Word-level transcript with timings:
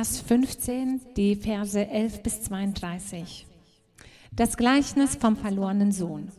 Vers 0.00 0.20
15, 0.20 1.02
die 1.14 1.36
Verse 1.36 1.78
11 1.78 2.22
bis 2.22 2.40
32. 2.44 3.46
Das 4.32 4.56
Gleichnis 4.56 5.14
vom 5.14 5.36
verlorenen 5.36 5.92
Sohn. 5.92 6.32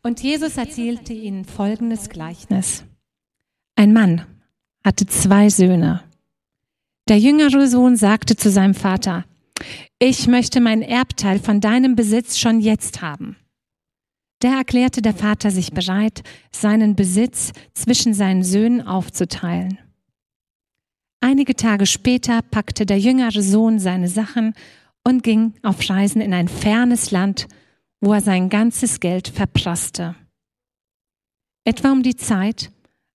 Und 0.00 0.22
Jesus 0.22 0.56
erzählte 0.56 1.12
ihnen 1.12 1.44
folgendes 1.44 2.10
Gleichnis. 2.10 2.84
Ein 3.74 3.92
Mann 3.92 4.24
hatte 4.84 5.06
zwei 5.06 5.48
Söhne. 5.48 6.04
Der 7.08 7.18
jüngere 7.18 7.66
Sohn 7.66 7.96
sagte 7.96 8.36
zu 8.36 8.48
seinem 8.48 8.74
Vater, 8.74 9.24
ich 9.98 10.28
möchte 10.28 10.60
mein 10.60 10.82
Erbteil 10.82 11.40
von 11.40 11.60
deinem 11.60 11.96
Besitz 11.96 12.38
schon 12.38 12.60
jetzt 12.60 13.02
haben. 13.02 13.34
Da 14.38 14.58
erklärte 14.58 15.02
der 15.02 15.14
Vater 15.14 15.50
sich 15.50 15.72
bereit, 15.72 16.22
seinen 16.52 16.94
Besitz 16.94 17.50
zwischen 17.72 18.14
seinen 18.14 18.44
Söhnen 18.44 18.82
aufzuteilen. 18.82 19.80
Einige 21.24 21.56
Tage 21.56 21.86
später 21.86 22.42
packte 22.42 22.84
der 22.84 22.98
jüngere 22.98 23.40
Sohn 23.40 23.78
seine 23.78 24.08
Sachen 24.08 24.52
und 25.04 25.22
ging 25.22 25.54
auf 25.62 25.88
Reisen 25.88 26.20
in 26.20 26.34
ein 26.34 26.48
fernes 26.48 27.12
Land, 27.12 27.48
wo 28.02 28.12
er 28.12 28.20
sein 28.20 28.50
ganzes 28.50 29.00
Geld 29.00 29.28
verprasste. 29.28 30.16
Etwa 31.64 31.92
um 31.92 32.02
die 32.02 32.16
Zeit, 32.16 32.70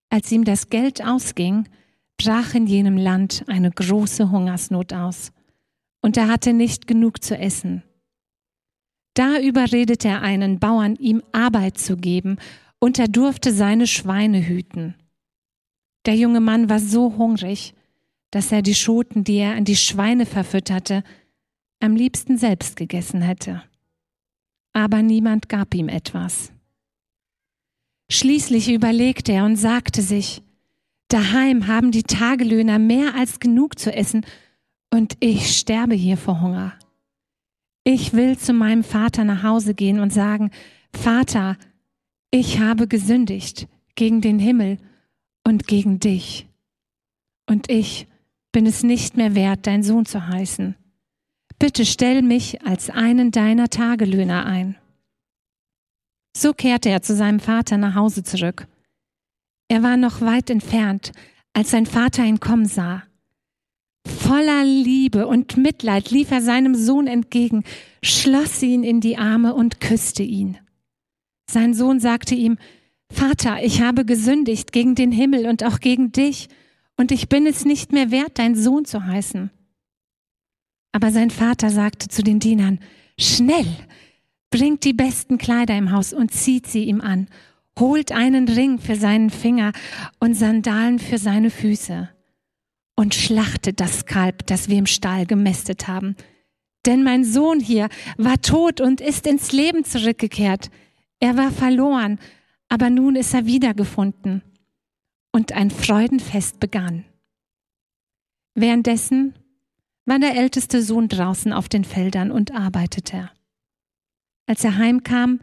als 0.09 0.31
ihm 0.31 0.43
das 0.43 0.71
Geld 0.71 1.05
ausging, 1.05 1.69
brach 2.17 2.55
in 2.55 2.65
jenem 2.65 2.97
Land 2.97 3.43
eine 3.45 3.69
große 3.69 4.31
Hungersnot 4.31 4.91
aus, 4.91 5.31
und 6.01 6.17
er 6.17 6.29
hatte 6.29 6.51
nicht 6.51 6.87
genug 6.87 7.23
zu 7.23 7.37
essen. 7.37 7.83
Da 9.13 9.39
überredete 9.39 10.07
er 10.07 10.23
einen 10.23 10.57
Bauern, 10.57 10.95
ihm 10.95 11.21
Arbeit 11.31 11.77
zu 11.77 11.95
geben, 11.95 12.37
und 12.79 12.97
er 12.97 13.07
durfte 13.07 13.53
seine 13.53 13.85
Schweine 13.85 14.47
hüten. 14.47 14.95
Der 16.07 16.15
junge 16.15 16.39
Mann 16.39 16.71
war 16.71 16.79
so 16.79 17.15
hungrig, 17.15 17.75
dass 18.31 18.51
er 18.51 18.61
die 18.61 18.75
Schoten, 18.75 19.23
die 19.23 19.37
er 19.37 19.55
an 19.55 19.65
die 19.65 19.75
Schweine 19.75 20.25
verfütterte, 20.25 21.03
am 21.79 21.95
liebsten 21.95 22.37
selbst 22.37 22.75
gegessen 22.75 23.21
hätte. 23.21 23.63
Aber 24.73 25.01
niemand 25.01 25.49
gab 25.49 25.73
ihm 25.73 25.89
etwas. 25.89 26.51
Schließlich 28.11 28.71
überlegte 28.71 29.31
er 29.31 29.45
und 29.45 29.55
sagte 29.55 30.01
sich, 30.01 30.41
daheim 31.09 31.67
haben 31.67 31.91
die 31.91 32.03
Tagelöhner 32.03 32.79
mehr 32.79 33.15
als 33.15 33.39
genug 33.39 33.79
zu 33.79 33.93
essen, 33.93 34.25
und 34.91 35.17
ich 35.19 35.55
sterbe 35.55 35.93
hier 35.93 36.17
vor 36.17 36.41
Hunger. 36.41 36.73
Ich 37.83 38.13
will 38.13 38.37
zu 38.37 38.53
meinem 38.53 38.83
Vater 38.83 39.23
nach 39.23 39.43
Hause 39.43 39.75
gehen 39.75 39.99
und 39.99 40.11
sagen, 40.11 40.51
Vater, 40.93 41.57
ich 42.31 42.59
habe 42.59 42.87
gesündigt 42.87 43.67
gegen 43.95 44.21
den 44.21 44.39
Himmel 44.39 44.77
und 45.43 45.67
gegen 45.67 45.99
dich. 45.99 46.47
Und 47.47 47.69
ich 47.69 48.07
bin 48.51 48.65
es 48.65 48.83
nicht 48.83 49.17
mehr 49.17 49.35
wert, 49.35 49.67
dein 49.67 49.83
Sohn 49.83 50.05
zu 50.05 50.27
heißen. 50.27 50.75
Bitte 51.59 51.85
stell 51.85 52.21
mich 52.21 52.65
als 52.65 52.89
einen 52.89 53.31
deiner 53.31 53.69
Tagelöhner 53.69 54.45
ein. 54.45 54.75
So 56.35 56.53
kehrte 56.53 56.89
er 56.89 57.01
zu 57.01 57.15
seinem 57.15 57.39
Vater 57.39 57.77
nach 57.77 57.95
Hause 57.95 58.23
zurück. 58.23 58.67
Er 59.67 59.83
war 59.83 59.97
noch 59.97 60.21
weit 60.21 60.49
entfernt, 60.49 61.11
als 61.53 61.71
sein 61.71 61.85
Vater 61.85 62.23
ihn 62.23 62.39
kommen 62.39 62.65
sah. 62.65 63.03
Voller 64.07 64.63
Liebe 64.63 65.27
und 65.27 65.57
Mitleid 65.57 66.09
lief 66.11 66.31
er 66.31 66.41
seinem 66.41 66.75
Sohn 66.75 67.07
entgegen, 67.07 67.63
schloss 68.01 68.63
ihn 68.63 68.83
in 68.83 69.01
die 69.01 69.17
Arme 69.17 69.53
und 69.53 69.81
küsste 69.81 70.23
ihn. 70.23 70.57
Sein 71.49 71.73
Sohn 71.73 71.99
sagte 71.99 72.35
ihm, 72.35 72.57
Vater, 73.11 73.63
ich 73.63 73.81
habe 73.81 74.05
gesündigt 74.05 74.71
gegen 74.71 74.95
den 74.95 75.11
Himmel 75.11 75.47
und 75.47 75.63
auch 75.63 75.79
gegen 75.79 76.11
dich, 76.11 76.47
und 76.99 77.13
ich 77.13 77.29
bin 77.29 77.47
es 77.47 77.63
nicht 77.63 77.93
mehr 77.93 78.11
wert, 78.11 78.39
dein 78.39 78.55
Sohn 78.55 78.83
zu 78.83 79.05
heißen. 79.05 79.51
Aber 80.91 81.13
sein 81.13 81.29
Vater 81.29 81.69
sagte 81.69 82.09
zu 82.09 82.23
den 82.23 82.41
Dienern, 82.41 82.79
Schnell, 83.17 83.67
bringt 84.49 84.83
die 84.83 84.91
besten 84.91 85.37
Kleider 85.37 85.77
im 85.77 85.93
Haus 85.93 86.11
und 86.11 86.33
zieht 86.33 86.67
sie 86.67 86.83
ihm 86.83 86.99
an, 86.99 87.27
holt 87.79 88.11
einen 88.11 88.49
Ring 88.49 88.79
für 88.79 88.97
seinen 88.97 89.29
Finger 89.29 89.71
und 90.19 90.33
Sandalen 90.33 90.99
für 90.99 91.17
seine 91.17 91.51
Füße 91.51 92.09
und 92.97 93.15
schlachtet 93.15 93.79
das 93.79 94.05
Kalb, 94.05 94.45
das 94.47 94.67
wir 94.67 94.77
im 94.77 94.85
Stall 94.85 95.25
gemästet 95.25 95.87
haben. 95.87 96.17
Denn 96.85 97.03
mein 97.03 97.23
Sohn 97.23 97.61
hier 97.61 97.87
war 98.17 98.41
tot 98.41 98.81
und 98.81 98.99
ist 98.99 99.25
ins 99.25 99.53
Leben 99.53 99.85
zurückgekehrt. 99.85 100.69
Er 101.21 101.37
war 101.37 101.51
verloren, 101.51 102.19
aber 102.67 102.89
nun 102.89 103.15
ist 103.15 103.33
er 103.33 103.45
wiedergefunden. 103.45 104.41
Und 105.31 105.51
ein 105.51 105.71
Freudenfest 105.71 106.59
begann. 106.59 107.05
Währenddessen 108.55 109.35
war 110.05 110.19
der 110.19 110.35
älteste 110.35 110.81
Sohn 110.81 111.07
draußen 111.07 111.53
auf 111.53 111.69
den 111.69 111.83
Feldern 111.83 112.31
und 112.31 112.53
arbeitete. 112.53 113.29
Als 114.47 114.63
er 114.63 114.77
heimkam, 114.77 115.39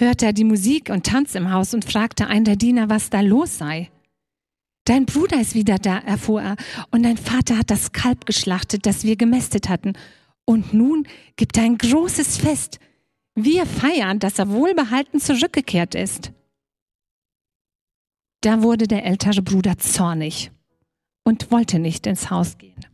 hörte 0.00 0.26
er 0.26 0.32
die 0.32 0.44
Musik 0.44 0.88
und 0.88 1.04
Tanz 1.04 1.34
im 1.34 1.52
Haus 1.52 1.74
und 1.74 1.84
fragte 1.84 2.26
einen 2.26 2.46
der 2.46 2.56
Diener, 2.56 2.88
was 2.88 3.10
da 3.10 3.20
los 3.20 3.58
sei. 3.58 3.90
Dein 4.84 5.04
Bruder 5.04 5.38
ist 5.38 5.54
wieder 5.54 5.78
da, 5.78 5.98
erfuhr 5.98 6.40
er, 6.40 6.56
und 6.90 7.02
dein 7.02 7.18
Vater 7.18 7.58
hat 7.58 7.70
das 7.70 7.92
Kalb 7.92 8.24
geschlachtet, 8.24 8.86
das 8.86 9.04
wir 9.04 9.16
gemästet 9.16 9.68
hatten. 9.68 9.92
Und 10.46 10.72
nun 10.72 11.06
gibt 11.36 11.58
er 11.58 11.64
ein 11.64 11.76
großes 11.76 12.38
Fest. 12.38 12.78
Wir 13.34 13.66
feiern, 13.66 14.18
dass 14.18 14.38
er 14.38 14.48
wohlbehalten 14.48 15.20
zurückgekehrt 15.20 15.94
ist. 15.94 16.32
Da 18.40 18.62
wurde 18.62 18.86
der 18.86 19.04
ältere 19.04 19.42
Bruder 19.42 19.78
zornig 19.78 20.50
und 21.24 21.50
wollte 21.50 21.78
nicht 21.78 22.06
ins 22.06 22.30
Haus 22.30 22.56
gehen. 22.58 22.86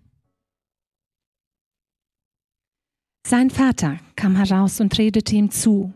Sein 3.26 3.50
Vater 3.50 3.98
kam 4.16 4.36
heraus 4.36 4.80
und 4.80 4.96
redete 4.98 5.34
ihm 5.34 5.50
zu, 5.50 5.92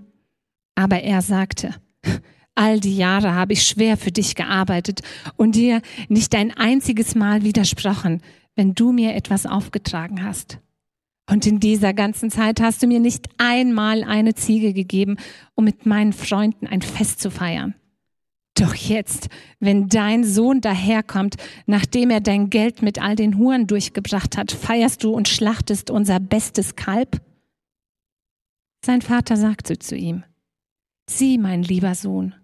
aber 0.75 1.03
er 1.03 1.23
sagte, 1.23 1.75
All 2.59 2.81
die 2.81 2.97
Jahre 2.97 3.35
habe 3.35 3.53
ich 3.53 3.63
schwer 3.63 3.97
für 3.97 4.11
dich 4.11 4.35
gearbeitet 4.35 5.03
und 5.37 5.55
dir 5.55 5.81
nicht 6.09 6.35
ein 6.35 6.51
einziges 6.51 7.15
Mal 7.15 7.45
widersprochen, 7.45 8.21
wenn 8.57 8.75
du 8.75 8.91
mir 8.91 9.15
etwas 9.15 9.47
aufgetragen 9.47 10.25
hast. 10.25 10.59
Und 11.31 11.47
in 11.47 11.61
dieser 11.61 11.95
ganzen 11.95 12.33
Zeit 12.33 12.61
hast 12.61 12.83
du 12.83 12.89
mir 12.89 12.99
nicht 12.99 13.29
einmal 13.39 14.03
eine 14.03 14.35
Ziege 14.35 14.73
gegeben, 14.73 15.19
um 15.55 15.67
mit 15.67 15.87
meinen 15.87 16.13
Freunden 16.13 16.67
ein 16.67 16.83
Fest 16.83 17.21
zu 17.21 17.31
feiern. 17.31 17.75
Doch 18.59 18.75
jetzt, 18.75 19.29
wenn 19.61 19.89
dein 19.89 20.25
Sohn 20.25 20.61
daherkommt, 20.61 21.37
nachdem 21.67 22.11
er 22.11 22.21
dein 22.21 22.51
Geld 22.51 22.83
mit 22.83 23.01
all 23.01 23.15
den 23.15 23.39
Huren 23.39 23.67
durchgebracht 23.67 24.37
hat, 24.37 24.51
feierst 24.51 25.05
du 25.05 25.13
und 25.13 25.29
schlachtest 25.29 25.91
unser 25.91 26.19
bestes 26.19 26.75
Kalb? 26.75 27.21
Sein 28.85 29.03
Vater 29.03 29.37
sagte 29.37 29.79
zu 29.79 29.97
ihm, 29.97 30.25
Sieh, 31.09 31.39
mein 31.39 31.63
lieber 31.63 31.95
Sohn, 31.95 32.35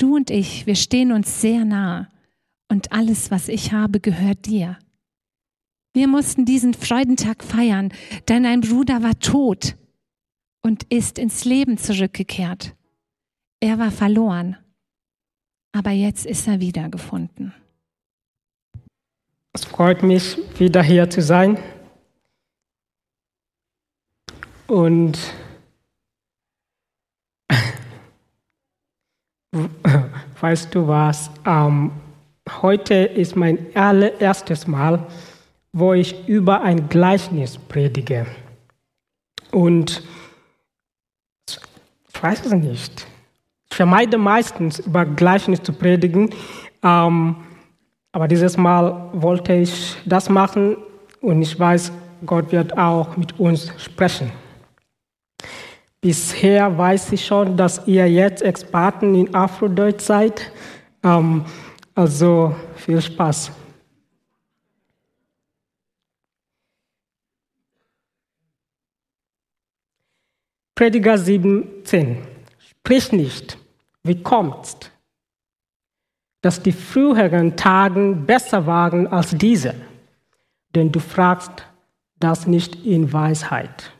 Du 0.00 0.16
und 0.16 0.30
ich, 0.30 0.66
wir 0.66 0.76
stehen 0.76 1.12
uns 1.12 1.42
sehr 1.42 1.66
nah 1.66 2.08
und 2.68 2.90
alles, 2.90 3.30
was 3.30 3.48
ich 3.48 3.72
habe, 3.72 4.00
gehört 4.00 4.46
dir. 4.46 4.78
Wir 5.92 6.08
mussten 6.08 6.46
diesen 6.46 6.72
Freudentag 6.72 7.44
feiern, 7.44 7.92
denn 8.28 8.46
ein 8.46 8.62
Bruder 8.62 9.02
war 9.02 9.18
tot 9.18 9.76
und 10.62 10.84
ist 10.84 11.18
ins 11.18 11.44
Leben 11.44 11.76
zurückgekehrt. 11.76 12.74
Er 13.60 13.78
war 13.78 13.90
verloren, 13.90 14.56
aber 15.72 15.90
jetzt 15.90 16.26
ist 16.26 16.46
er 16.46 16.60
wiedergefunden. 16.60 17.54
Es 19.52 19.64
freut 19.64 20.02
mich, 20.02 20.38
wieder 20.58 20.82
hier 20.82 21.10
zu 21.10 21.22
sein. 21.22 21.58
Und 24.66 25.18
Weißt 30.40 30.74
du 30.74 30.86
was? 30.88 31.30
Ähm, 31.46 31.92
heute 32.62 32.94
ist 32.94 33.36
mein 33.36 33.58
allererstes 33.74 34.66
Mal, 34.66 35.06
wo 35.72 35.92
ich 35.92 36.28
über 36.28 36.62
ein 36.62 36.88
Gleichnis 36.88 37.58
predige. 37.58 38.26
Und 39.50 40.02
ich 41.48 42.22
weiß 42.22 42.46
es 42.46 42.52
nicht. 42.52 43.06
Vermeide 43.70 44.18
meistens, 44.18 44.80
über 44.80 45.06
Gleichnis 45.06 45.62
zu 45.62 45.72
predigen. 45.72 46.30
Ähm, 46.82 47.36
aber 48.12 48.26
dieses 48.26 48.56
Mal 48.56 49.10
wollte 49.12 49.54
ich 49.54 49.96
das 50.04 50.28
machen 50.28 50.76
und 51.20 51.42
ich 51.42 51.58
weiß, 51.58 51.92
Gott 52.26 52.50
wird 52.52 52.76
auch 52.76 53.16
mit 53.16 53.38
uns 53.38 53.72
sprechen. 53.78 54.32
Bisher 56.00 56.76
weiß 56.76 57.12
ich 57.12 57.24
schon, 57.24 57.56
dass 57.56 57.86
ihr 57.86 58.10
jetzt 58.10 58.42
Experten 58.42 59.14
in 59.14 59.34
Afrodeutsch 59.34 60.00
seid. 60.00 60.50
Ähm, 61.02 61.44
also 61.94 62.54
viel 62.76 63.00
Spaß. 63.00 63.52
Prediger 70.74 71.18
17. 71.18 72.16
Sprich 72.58 73.12
nicht. 73.12 73.59
Wie 74.02 74.22
kommt's? 74.22 74.90
dass 76.42 76.62
die 76.62 76.72
früheren 76.72 77.56
Tagen 77.56 78.26
besser 78.26 78.66
waren 78.66 79.06
als 79.06 79.30
diese, 79.30 79.74
denn 80.74 80.90
du 80.90 81.00
fragst 81.00 81.66
das 82.18 82.46
nicht 82.46 82.86
in 82.86 83.12
Weisheit. 83.12 83.92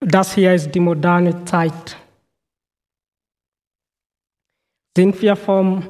Das 0.00 0.34
hier 0.34 0.54
ist 0.54 0.72
die 0.72 0.80
moderne 0.80 1.44
Zeit. 1.44 1.96
Sind 4.96 5.20
wir 5.22 5.34
vom, 5.34 5.88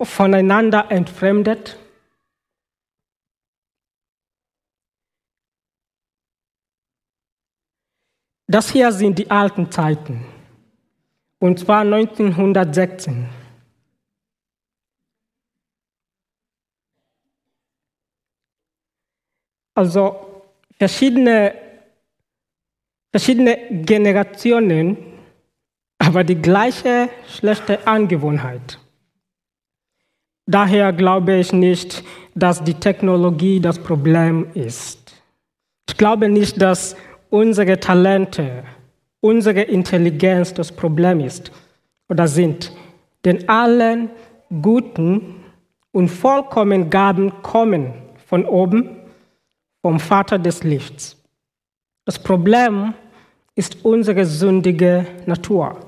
voneinander 0.00 0.90
entfremdet? 0.90 1.78
Das 8.46 8.70
hier 8.70 8.92
sind 8.92 9.18
die 9.18 9.30
alten 9.30 9.70
Zeiten, 9.70 10.24
und 11.38 11.58
zwar 11.58 11.80
1916. 11.80 13.28
Also 19.74 20.44
verschiedene, 20.78 21.54
verschiedene 23.10 23.56
Generationen, 23.70 24.98
aber 25.98 26.24
die 26.24 26.34
gleiche 26.34 27.08
schlechte 27.26 27.86
Angewohnheit. 27.86 28.78
Daher 30.46 30.92
glaube 30.92 31.36
ich 31.36 31.52
nicht, 31.52 32.02
dass 32.34 32.62
die 32.62 32.74
Technologie 32.74 33.60
das 33.60 33.78
Problem 33.78 34.50
ist. 34.54 35.22
Ich 35.88 35.96
glaube 35.96 36.28
nicht, 36.28 36.60
dass 36.60 36.96
unsere 37.32 37.80
Talente, 37.80 38.62
unsere 39.20 39.62
Intelligenz 39.62 40.52
das 40.52 40.70
Problem 40.70 41.20
ist 41.20 41.50
oder 42.08 42.28
sind. 42.28 42.70
Denn 43.24 43.48
allen 43.48 44.10
guten 44.60 45.42
und 45.92 46.08
vollkommenen 46.08 46.90
Gaben 46.90 47.42
kommen 47.42 47.94
von 48.26 48.44
oben, 48.44 48.98
vom 49.80 49.98
Vater 49.98 50.38
des 50.38 50.62
Lichts. 50.62 51.16
Das 52.04 52.18
Problem 52.18 52.92
ist 53.54 53.82
unsere 53.82 54.26
sündige 54.26 55.06
Natur. 55.24 55.80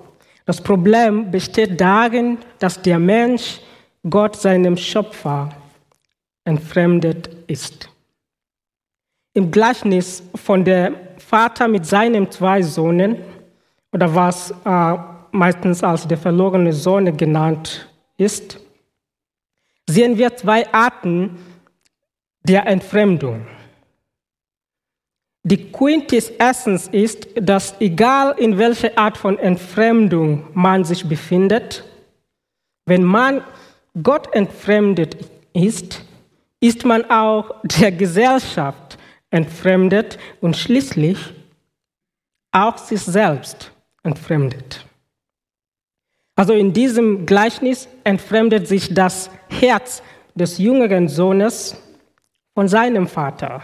Das 0.46 0.62
Problem 0.62 1.30
besteht 1.30 1.78
darin, 1.78 2.38
dass 2.58 2.80
der 2.80 2.98
Mensch 2.98 3.60
Gott 4.08 4.36
seinem 4.36 4.78
Schöpfer 4.78 5.50
entfremdet 6.44 7.28
ist. 7.46 7.90
Im 9.34 9.50
Gleichnis 9.50 10.22
von 10.34 10.64
der 10.64 11.03
Vater 11.24 11.68
mit 11.68 11.86
seinen 11.86 12.30
zwei 12.30 12.62
Söhnen, 12.62 13.16
oder 13.92 14.14
was 14.14 14.52
äh, 14.64 14.96
meistens 15.30 15.82
als 15.82 16.06
der 16.06 16.18
verlorene 16.18 16.72
Sohn 16.72 17.16
genannt 17.16 17.88
ist, 18.16 18.58
sehen 19.88 20.18
wir 20.18 20.36
zwei 20.36 20.72
Arten 20.72 21.38
der 22.42 22.66
Entfremdung. 22.66 23.46
Die 25.46 25.70
Quintessenz 25.70 26.88
ist, 26.90 27.28
dass 27.34 27.78
egal 27.80 28.34
in 28.38 28.56
welcher 28.56 28.96
Art 28.96 29.18
von 29.18 29.38
Entfremdung 29.38 30.44
man 30.54 30.84
sich 30.84 31.06
befindet, 31.06 31.84
wenn 32.86 33.04
man 33.04 33.42
Gott 34.02 34.34
entfremdet 34.34 35.16
ist, 35.52 36.04
ist 36.60 36.84
man 36.84 37.08
auch 37.10 37.54
der 37.62 37.92
Gesellschaft 37.92 38.98
entfremdet 39.34 40.16
und 40.40 40.56
schließlich 40.56 41.18
auch 42.52 42.78
sich 42.78 43.00
selbst 43.02 43.72
entfremdet. 44.04 44.86
Also 46.36 46.52
in 46.52 46.72
diesem 46.72 47.26
Gleichnis 47.26 47.88
entfremdet 48.04 48.68
sich 48.68 48.94
das 48.94 49.30
Herz 49.48 50.04
des 50.36 50.58
jüngeren 50.58 51.08
Sohnes 51.08 51.76
von 52.54 52.68
seinem 52.68 53.08
Vater. 53.08 53.62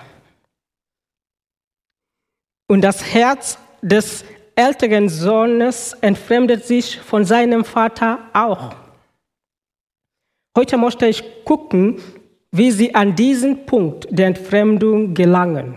Und 2.69 2.83
das 2.83 3.05
Herz 3.05 3.57
des 3.81 4.25
älteren 4.57 5.09
Sohnes 5.09 5.93
entfremdet 6.01 6.67
sich 6.67 6.99
von 6.99 7.25
seinem 7.25 7.65
Vater 7.65 8.19
auch. 8.33 8.75
Heute 10.57 10.77
möchte 10.77 11.07
ich 11.07 11.45
gucken, 11.45 12.01
wie 12.53 12.71
sie 12.71 12.95
an 12.95 13.15
diesen 13.15 13.65
Punkt 13.67 14.07
der 14.11 14.27
Entfremdung 14.29 15.15
gelangen. 15.15 15.75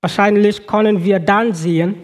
Wahrscheinlich 0.00 0.66
können 0.66 1.04
wir 1.04 1.20
dann 1.20 1.54
sehen, 1.54 1.94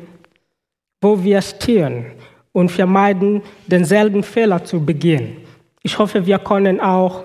wo 1.01 1.23
wir 1.23 1.41
stehen 1.43 2.07
und 2.53 2.71
vermeiden, 2.71 3.43
denselben 3.67 4.23
Fehler 4.23 4.65
zu 4.65 4.85
begehen. 4.85 5.39
Ich 5.83 5.99
hoffe, 5.99 6.27
wir 6.27 6.39
können 6.39 6.81
auch 6.81 7.25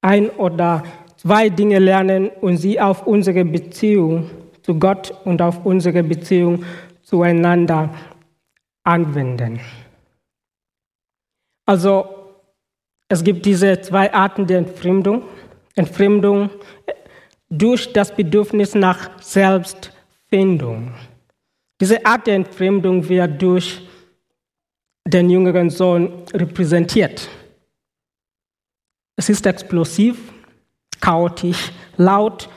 ein 0.00 0.30
oder 0.30 0.82
zwei 1.16 1.48
Dinge 1.48 1.78
lernen 1.78 2.30
und 2.40 2.56
sie 2.56 2.80
auf 2.80 3.06
unsere 3.06 3.44
Beziehung 3.44 4.30
zu 4.62 4.78
Gott 4.78 5.14
und 5.24 5.40
auf 5.42 5.64
unsere 5.64 6.02
Beziehung 6.02 6.64
zueinander 7.02 7.94
anwenden. 8.84 9.60
Also 11.66 12.17
es 13.08 13.24
gibt 13.24 13.46
diese 13.46 13.80
zwei 13.80 14.12
Arten 14.12 14.46
der 14.46 14.58
Entfremdung. 14.58 15.22
Entfremdung 15.74 16.50
durch 17.48 17.92
das 17.92 18.14
Bedürfnis 18.14 18.74
nach 18.74 19.22
Selbstfindung. 19.22 20.92
Diese 21.80 22.04
Art 22.04 22.26
der 22.26 22.34
Entfremdung 22.34 23.08
wird 23.08 23.40
durch 23.40 23.88
den 25.06 25.30
jüngeren 25.30 25.70
Sohn 25.70 26.24
repräsentiert. 26.34 27.28
Es 29.16 29.28
ist 29.28 29.46
explosiv, 29.46 30.18
chaotisch, 31.00 31.72
laut 31.96 32.48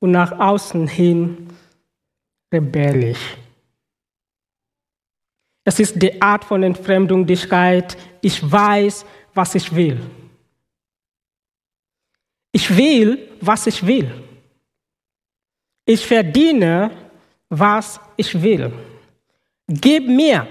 und 0.00 0.10
nach 0.10 0.32
außen 0.38 0.88
hin 0.88 1.48
rebellisch. 2.52 3.36
Es 5.64 5.78
ist 5.78 6.02
die 6.02 6.20
Art 6.20 6.44
von 6.44 6.62
Entfremdung, 6.64 7.24
die 7.24 7.36
schreit, 7.36 7.96
ich 8.20 8.50
weiß, 8.50 9.06
was 9.34 9.54
ich 9.54 9.74
will. 9.74 9.98
Ich 12.52 12.76
will, 12.76 13.28
was 13.40 13.66
ich 13.66 13.84
will. 13.86 14.10
Ich 15.86 16.06
verdiene, 16.06 16.90
was 17.48 17.98
ich 18.16 18.40
will. 18.40 18.72
Gib 19.66 20.06
mir, 20.06 20.46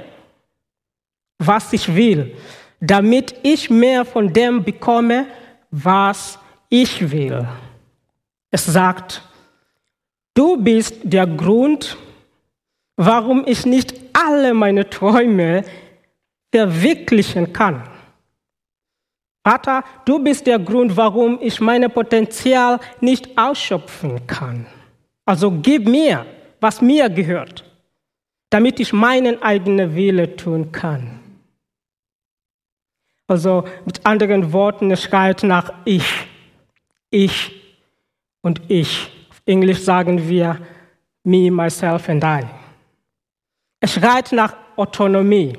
was 1.38 1.74
ich 1.74 1.94
will, 1.94 2.36
damit 2.80 3.36
ich 3.44 3.70
mehr 3.70 4.04
von 4.04 4.32
dem 4.32 4.64
bekomme, 4.64 5.28
was 5.70 6.40
ich 6.70 7.12
will. 7.12 7.48
Es 8.50 8.66
sagt, 8.66 9.22
du 10.34 10.58
bist 10.58 10.96
der 11.04 11.28
Grund, 11.28 11.98
warum 12.98 13.44
ich 13.46 13.66
nicht 13.66 13.94
alle 14.14 14.54
meine 14.54 14.90
Träume 14.90 15.64
verwirklichen 16.52 17.54
kann. 17.54 17.91
Vater, 19.44 19.84
du 20.06 20.24
bist 20.24 20.46
der 20.46 20.60
Grund, 20.60 20.96
warum 20.96 21.40
ich 21.42 21.60
mein 21.60 21.90
Potenzial 21.92 22.80
nicht 23.00 23.38
ausschöpfen 23.38 24.28
kann. 24.28 24.68
Also 25.26 25.52
gib 25.52 25.88
mir, 25.88 26.26
was 26.60 26.82
mir 26.82 27.10
gehört, 27.10 27.64
damit 28.50 28.80
ich 28.80 28.94
meinen 28.94 29.42
eigenen 29.42 29.96
Wille 29.96 30.36
tun 30.36 30.72
kann. 30.72 31.20
Also 33.28 33.64
mit 33.86 34.06
anderen 34.06 34.52
Worten, 34.54 34.92
es 34.92 35.04
schreit 35.04 35.44
nach 35.44 35.72
ich, 35.86 36.06
ich 37.10 37.62
und 38.42 38.62
ich. 38.68 39.10
Auf 39.30 39.42
Englisch 39.46 39.80
sagen 39.80 40.28
wir 40.28 40.60
me, 41.24 41.50
myself 41.50 42.10
and 42.10 42.24
I. 42.24 42.42
Es 43.80 43.94
schreit 43.94 44.32
nach 44.34 44.56
Autonomie. 44.76 45.58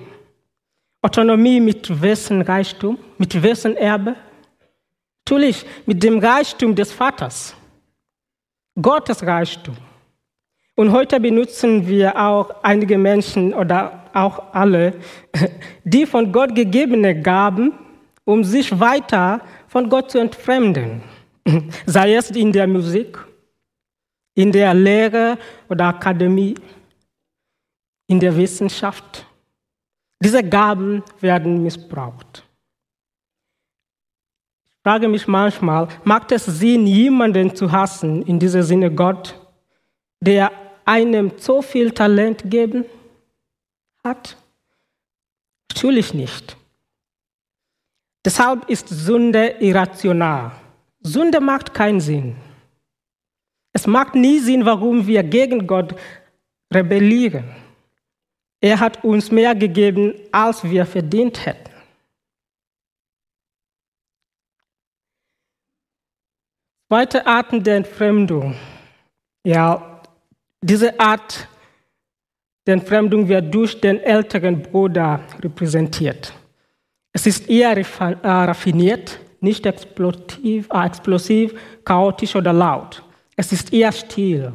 Autonomie 1.03 1.61
mit 1.61 2.01
wessen 2.01 2.43
Reichtum? 2.43 2.97
Mit 3.19 3.43
wessen 3.43 3.77
Erbe? 3.77 4.15
Natürlich 5.25 5.67
mit 5.85 6.01
dem 6.03 6.19
Reichtum 6.21 6.75
des 6.77 6.93
Vaters. 6.93 7.57
Gottes 8.81 9.27
Reichtum. 9.27 9.77
Und 10.77 10.93
heute 10.93 11.19
benutzen 11.19 11.87
wir 11.89 12.17
auch 12.17 12.63
einige 12.63 12.97
Menschen 12.97 13.53
oder 13.53 14.11
auch 14.15 14.55
alle 14.55 14.95
die 15.85 16.07
von 16.07 16.33
Gott 16.33 16.55
gegebene 16.55 17.21
Gaben, 17.21 17.73
um 18.25 18.45
sich 18.45 18.79
weiter 18.79 19.41
von 19.67 19.89
Gott 19.91 20.13
zu 20.13 20.19
entfremden. 20.19 21.03
Sei 21.87 22.15
es 22.15 22.31
in 22.31 22.53
der 22.53 22.69
Musik, 22.69 23.19
in 24.35 24.53
der 24.53 24.73
Lehre 24.73 25.37
oder 25.69 25.87
Akademie, 25.87 26.55
in 28.07 28.21
der 28.21 28.37
Wissenschaft 28.37 29.27
diese 30.23 30.43
Gaben 30.43 31.03
werden 31.21 31.63
missbraucht. 31.63 32.45
Ich 34.67 34.83
frage 34.83 35.09
mich 35.09 35.27
manchmal, 35.29 35.89
macht 36.05 36.33
es 36.33 36.45
Sinn, 36.45 36.87
jemanden 36.87 37.55
zu 37.55 37.71
hassen, 37.71 38.23
in 38.23 38.39
diesem 38.39 38.63
Sinne 38.63 38.91
Gott, 38.91 39.39
der 40.21 40.51
einem 40.85 41.33
so 41.37 41.63
viel 41.63 41.93
Talent 41.93 42.43
gegeben 42.43 42.85
hat, 44.03 44.37
Natürlich 45.83 46.15
nicht. 46.15 46.57
Deshalb 48.25 48.71
ist 48.71 48.89
Sünde 48.89 49.57
irrational. 49.59 50.53
Sünde 51.01 51.41
macht 51.41 51.75
keinen 51.75 52.01
Sinn. 52.01 52.37
Es 53.73 53.87
macht 53.89 54.15
nie 54.15 54.39
Sinn, 54.39 54.65
warum 54.65 55.05
wir 55.07 55.25
gegen 55.25 55.67
Gott 55.67 55.97
rebellieren. 56.73 57.47
Er 58.65 58.79
hat 58.79 59.03
uns 59.03 59.33
mehr 59.33 59.57
gegeben, 59.57 60.15
als 60.31 60.63
wir 60.63 60.87
verdient 60.87 61.45
hätten. 61.45 61.73
Zweite 66.89 67.27
Arten 67.27 67.65
der 67.65 67.79
Entfremdung. 67.79 68.55
Ja, 69.45 70.01
diese 70.61 70.99
Art 71.01 71.49
der 72.65 72.75
Entfremdung 72.75 73.27
wird 73.27 73.53
durch 73.53 73.81
den 73.81 73.99
älteren 73.99 74.63
Bruder 74.63 75.21
repräsentiert. 75.41 76.33
Es 77.13 77.27
ist 77.27 77.51
eher 77.51 77.77
äh, 77.77 77.85
raffiniert, 78.23 79.19
nicht 79.41 79.67
explosiv, 79.67 80.69
äh, 80.73 80.87
explosiv, 80.87 81.55
chaotisch 81.85 82.37
oder 82.37 82.53
laut. 82.53 83.03
Es 83.35 83.51
ist 83.51 83.73
eher 83.73 83.91
still, 83.91 84.53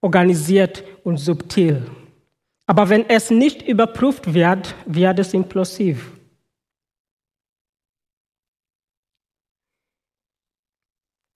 organisiert 0.00 0.82
und 1.04 1.18
subtil. 1.18 1.86
Aber 2.66 2.88
wenn 2.88 3.08
es 3.08 3.30
nicht 3.30 3.62
überprüft 3.62 4.34
wird, 4.34 4.74
wird 4.86 5.18
es 5.20 5.32
implosiv. 5.34 6.12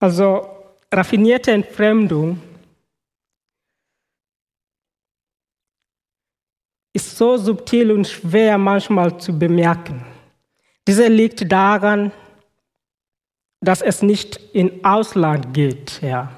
Also 0.00 0.48
raffinierte 0.92 1.52
Entfremdung 1.52 2.40
ist 6.92 7.16
so 7.16 7.36
subtil 7.36 7.92
und 7.92 8.08
schwer 8.08 8.58
manchmal 8.58 9.20
zu 9.20 9.38
bemerken. 9.38 10.04
Diese 10.88 11.06
liegt 11.06 11.50
daran, 11.52 12.10
dass 13.60 13.82
es 13.82 14.02
nicht 14.02 14.36
in 14.54 14.84
Ausland 14.84 15.54
geht. 15.54 16.00
Ja. 16.02 16.32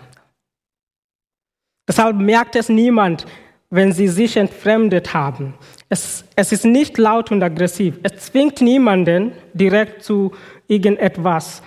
Deshalb 1.88 2.16
merkt 2.16 2.56
es 2.56 2.68
niemand, 2.68 3.26
wenn 3.73 3.91
sie 3.91 4.07
sich 4.07 4.37
entfremdet 4.37 5.14
haben. 5.14 5.55
Es, 5.88 6.26
es 6.37 6.52
ist 6.52 6.67
nicht 6.67 6.99
laut 6.99 7.33
und 7.33 7.43
aggressiv. 7.43 7.99
Es 8.02 8.26
zwingt 8.26 8.61
niemanden 8.61 9.33
direkt 9.55 10.05
zu 10.05 10.33
irgendetwas. 10.69 11.62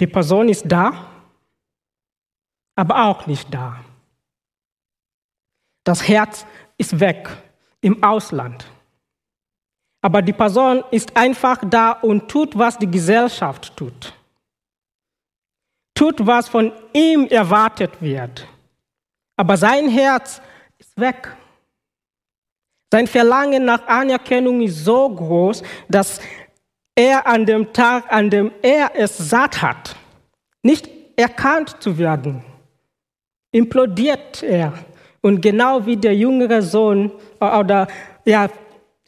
Die 0.00 0.06
Person 0.06 0.48
ist 0.48 0.64
da, 0.66 1.06
aber 2.74 3.04
auch 3.04 3.26
nicht 3.26 3.52
da. 3.52 3.84
Das 5.84 6.08
Herz 6.08 6.46
ist 6.78 6.98
weg 6.98 7.28
im 7.82 8.02
Ausland. 8.02 8.66
Aber 10.00 10.22
die 10.22 10.32
Person 10.32 10.82
ist 10.92 11.14
einfach 11.14 11.62
da 11.68 11.92
und 11.92 12.30
tut, 12.30 12.56
was 12.56 12.78
die 12.78 12.90
Gesellschaft 12.90 13.76
tut. 13.76 14.14
Tut, 15.94 16.26
was 16.26 16.48
von 16.48 16.72
ihm 16.94 17.26
erwartet 17.26 18.00
wird. 18.00 18.48
Aber 19.36 19.56
sein 19.56 19.88
Herz 19.88 20.40
ist 20.78 20.98
weg. 20.98 21.36
Sein 22.92 23.06
Verlangen 23.06 23.64
nach 23.64 23.86
Anerkennung 23.86 24.60
ist 24.60 24.84
so 24.84 25.08
groß, 25.08 25.62
dass 25.88 26.20
er 26.94 27.26
an 27.26 27.44
dem 27.44 27.72
Tag, 27.72 28.04
an 28.12 28.30
dem 28.30 28.52
er 28.62 28.92
es 28.94 29.18
satt 29.18 29.60
hat, 29.60 29.96
nicht 30.62 30.88
erkannt 31.16 31.76
zu 31.80 31.98
werden, 31.98 32.44
implodiert 33.50 34.42
er. 34.42 34.72
Und 35.20 35.40
genau 35.40 35.84
wie 35.86 35.96
der 35.96 36.14
jüngere 36.14 36.62
Sohn 36.62 37.10
äh, 37.40 37.58
oder 37.58 37.88
ja, 38.24 38.48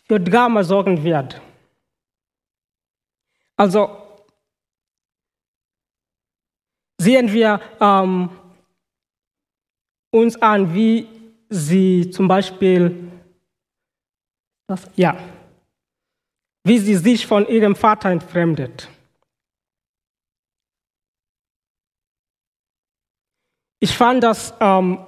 für 0.09 0.19
Drama 0.19 0.65
sorgen 0.65 1.03
wird. 1.05 1.41
Also 3.57 3.91
sehen 6.99 7.33
wir 7.33 7.61
ähm, 7.81 8.31
uns 10.17 10.41
an, 10.41 10.75
wie 10.75 11.07
sie 11.49 12.11
zum 12.11 12.27
Beispiel, 12.27 13.11
ja, 14.97 15.17
wie 16.65 16.79
sie 16.79 16.97
sich 16.97 17.27
von 17.27 17.47
ihrem 17.47 17.77
Vater 17.77 18.11
entfremdet. 18.11 18.89
Ich 23.79 23.95
fand, 23.95 24.25
dass 24.25 24.55
ähm, 24.59 24.99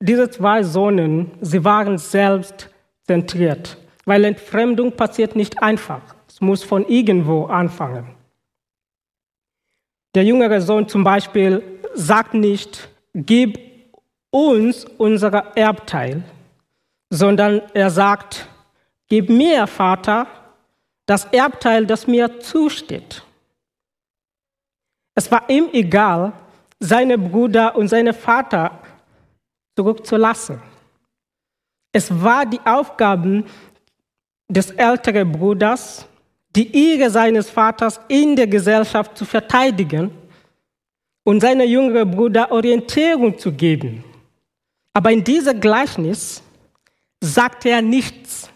diese 0.00 0.30
zwei 0.30 0.62
Sohnen, 0.62 1.30
sie 1.40 1.62
waren 1.62 1.98
selbst 1.98 2.70
zentriert, 3.04 3.76
weil 4.04 4.24
Entfremdung 4.24 4.92
passiert 4.92 5.36
nicht 5.36 5.62
einfach. 5.62 6.02
Es 6.26 6.40
muss 6.40 6.64
von 6.64 6.86
irgendwo 6.88 7.44
anfangen. 7.44 8.14
Der 10.14 10.24
jüngere 10.24 10.60
Sohn 10.62 10.88
zum 10.88 11.04
Beispiel 11.04 11.62
sagt 11.94 12.34
nicht, 12.34 12.88
gib 13.14 13.65
uns 14.36 14.84
unser 14.98 15.32
Erbteil, 15.56 16.22
sondern 17.08 17.62
er 17.72 17.88
sagt, 17.88 18.46
gib 19.08 19.30
mir, 19.30 19.66
Vater, 19.66 20.26
das 21.06 21.24
Erbteil, 21.26 21.86
das 21.86 22.06
mir 22.06 22.38
zusteht. 22.40 23.22
Es 25.14 25.30
war 25.30 25.48
ihm 25.48 25.70
egal, 25.72 26.34
seine 26.78 27.16
Brüder 27.16 27.74
und 27.76 27.88
seine 27.88 28.12
Vater 28.12 28.78
zurückzulassen. 29.74 30.60
Es 31.90 32.10
war 32.22 32.44
die 32.44 32.60
Aufgabe 32.62 33.44
des 34.48 34.70
älteren 34.72 35.32
Bruders, 35.32 36.06
die 36.54 36.68
Ehre 36.76 37.08
seines 37.08 37.48
Vaters 37.48 37.98
in 38.08 38.36
der 38.36 38.46
Gesellschaft 38.46 39.16
zu 39.16 39.24
verteidigen 39.24 40.10
und 41.24 41.40
seinem 41.40 41.66
jüngeren 41.66 42.10
Bruder 42.10 42.52
Orientierung 42.52 43.38
zu 43.38 43.50
geben. 43.50 44.04
Aber 44.96 45.12
in 45.12 45.22
diesem 45.22 45.60
Gleichnis 45.60 46.42
sagt 47.20 47.66
er 47.66 47.82
nichts. 47.82 48.48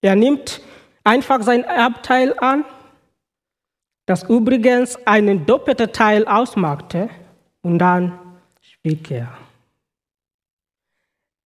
Er 0.00 0.16
nimmt 0.16 0.62
einfach 1.04 1.42
sein 1.42 1.62
Erbteil 1.62 2.34
an, 2.38 2.64
das 4.06 4.22
übrigens 4.22 4.96
einen 5.06 5.44
doppelten 5.44 5.92
Teil 5.92 6.26
ausmachte, 6.26 7.10
und 7.60 7.78
dann 7.78 8.18
schwieg 8.62 9.10
er. 9.10 9.36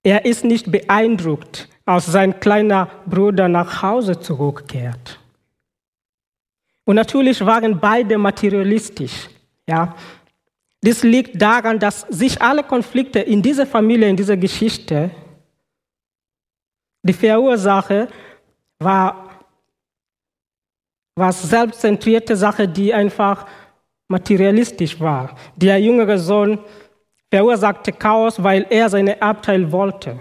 Er 0.04 0.24
ist 0.24 0.44
nicht 0.44 0.70
beeindruckt, 0.70 1.68
als 1.84 2.06
sein 2.06 2.38
kleiner 2.38 2.88
Bruder 3.06 3.48
nach 3.48 3.82
Hause 3.82 4.20
zurückkehrt. 4.20 5.18
Und 6.84 6.94
natürlich 6.94 7.44
waren 7.44 7.80
beide 7.80 8.18
materialistisch. 8.18 9.28
Ja. 9.66 9.96
Das 10.84 11.02
liegt 11.02 11.40
daran, 11.40 11.78
dass 11.78 12.02
sich 12.10 12.42
alle 12.42 12.62
Konflikte 12.62 13.18
in 13.18 13.40
dieser 13.40 13.64
Familie, 13.64 14.06
in 14.06 14.16
dieser 14.16 14.36
Geschichte, 14.36 15.10
die 17.02 17.14
Verursache 17.14 18.08
war, 18.78 19.30
war 21.16 21.32
selbstzentrierte 21.32 22.36
Sache, 22.36 22.68
die 22.68 22.92
einfach 22.92 23.46
materialistisch 24.08 25.00
war. 25.00 25.34
Der 25.56 25.80
jüngere 25.80 26.18
Sohn 26.18 26.58
verursachte 27.32 27.90
Chaos, 27.90 28.42
weil 28.42 28.66
er 28.68 28.90
seine 28.90 29.22
Abteil 29.22 29.72
wollte, 29.72 30.18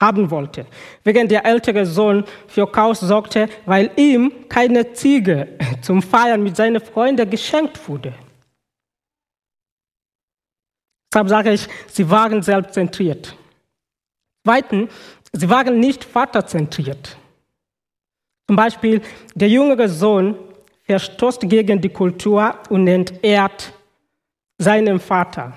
haben 0.00 0.30
wollte. 0.30 0.64
Während 1.02 1.32
der 1.32 1.44
ältere 1.44 1.84
Sohn 1.84 2.22
für 2.46 2.70
Chaos 2.70 3.00
sorgte, 3.00 3.48
weil 3.66 3.90
ihm 3.96 4.48
keine 4.48 4.92
Ziege 4.92 5.58
zum 5.82 6.02
Feiern 6.02 6.44
mit 6.44 6.54
seinen 6.54 6.80
Freunden 6.80 7.28
geschenkt 7.28 7.88
wurde. 7.88 8.14
Deshalb 11.14 11.28
sage 11.28 11.52
ich, 11.52 11.68
sie 11.86 12.10
waren 12.10 12.42
selbstzentriert. 12.42 13.36
Zweitens, 14.44 14.92
sie 15.32 15.48
waren 15.48 15.78
nicht 15.78 16.02
vaterzentriert. 16.02 17.16
Zum 18.48 18.56
Beispiel, 18.56 19.00
der 19.36 19.48
jüngere 19.48 19.88
Sohn 19.88 20.34
verstoßt 20.82 21.42
gegen 21.42 21.80
die 21.80 21.88
Kultur 21.88 22.58
und 22.68 22.88
entehrt 22.88 23.72
seinen 24.58 24.98
Vater. 24.98 25.52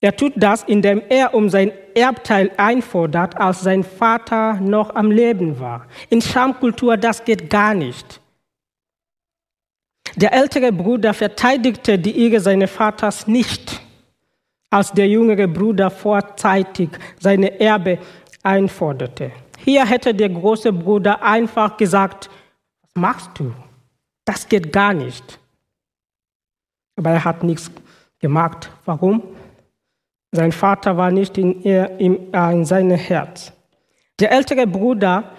Er 0.00 0.14
tut 0.14 0.34
das, 0.36 0.62
indem 0.62 1.02
er 1.08 1.34
um 1.34 1.50
sein 1.50 1.72
Erbteil 1.96 2.52
einfordert, 2.56 3.36
als 3.40 3.62
sein 3.62 3.82
Vater 3.82 4.54
noch 4.60 4.94
am 4.94 5.10
Leben 5.10 5.58
war. 5.58 5.88
In 6.10 6.22
Schamkultur, 6.22 6.96
das 6.96 7.24
geht 7.24 7.50
gar 7.50 7.74
nicht. 7.74 8.20
Der 10.14 10.32
ältere 10.32 10.70
Bruder 10.70 11.12
verteidigte 11.12 11.98
die 11.98 12.16
Ehe 12.16 12.38
seines 12.38 12.70
Vaters 12.70 13.26
nicht, 13.26 13.89
als 14.70 14.92
der 14.92 15.08
jüngere 15.08 15.48
Bruder 15.48 15.90
vorzeitig 15.90 16.90
seine 17.18 17.60
Erbe 17.60 17.98
einforderte. 18.42 19.32
Hier 19.58 19.84
hätte 19.84 20.14
der 20.14 20.30
große 20.30 20.72
Bruder 20.72 21.22
einfach 21.22 21.76
gesagt, 21.76 22.30
was 22.82 23.02
machst 23.02 23.30
du? 23.34 23.52
Das 24.24 24.48
geht 24.48 24.72
gar 24.72 24.94
nicht. 24.94 25.38
Aber 26.96 27.10
er 27.10 27.24
hat 27.24 27.42
nichts 27.42 27.70
gemacht. 28.18 28.70
Warum? 28.84 29.22
Sein 30.32 30.52
Vater 30.52 30.96
war 30.96 31.10
nicht 31.10 31.36
in, 31.36 31.64
er, 31.64 31.98
in, 31.98 32.32
äh, 32.32 32.52
in 32.52 32.64
seinem 32.64 32.96
Herz. 32.96 33.52
Der 34.20 34.30
ältere 34.30 34.66
Bruder 34.66 35.32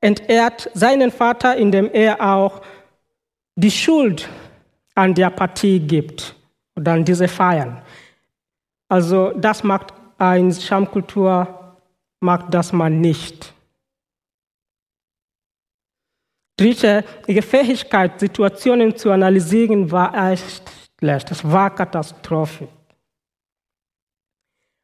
entehrt 0.00 0.70
seinen 0.74 1.10
Vater, 1.10 1.56
indem 1.56 1.90
er 1.90 2.20
auch 2.20 2.60
die 3.56 3.70
Schuld 3.70 4.28
an 4.94 5.14
der 5.14 5.30
Partie 5.30 5.80
gibt 5.80 6.36
oder 6.76 6.92
an 6.92 7.04
diese 7.04 7.28
Feiern. 7.28 7.80
Also 8.94 9.32
das 9.32 9.64
macht 9.64 9.92
eine 10.18 10.54
Schamkultur, 10.54 11.76
macht 12.20 12.54
das 12.54 12.72
man 12.72 13.00
nicht. 13.00 13.52
Dritte, 16.56 17.04
ihre 17.26 17.42
Fähigkeit, 17.42 18.20
Situationen 18.20 18.96
zu 18.96 19.10
analysieren, 19.10 19.90
war 19.90 20.30
echt 20.30 20.70
schlecht. 21.00 21.28
Das 21.28 21.42
war 21.42 21.74
Katastrophe. 21.74 22.68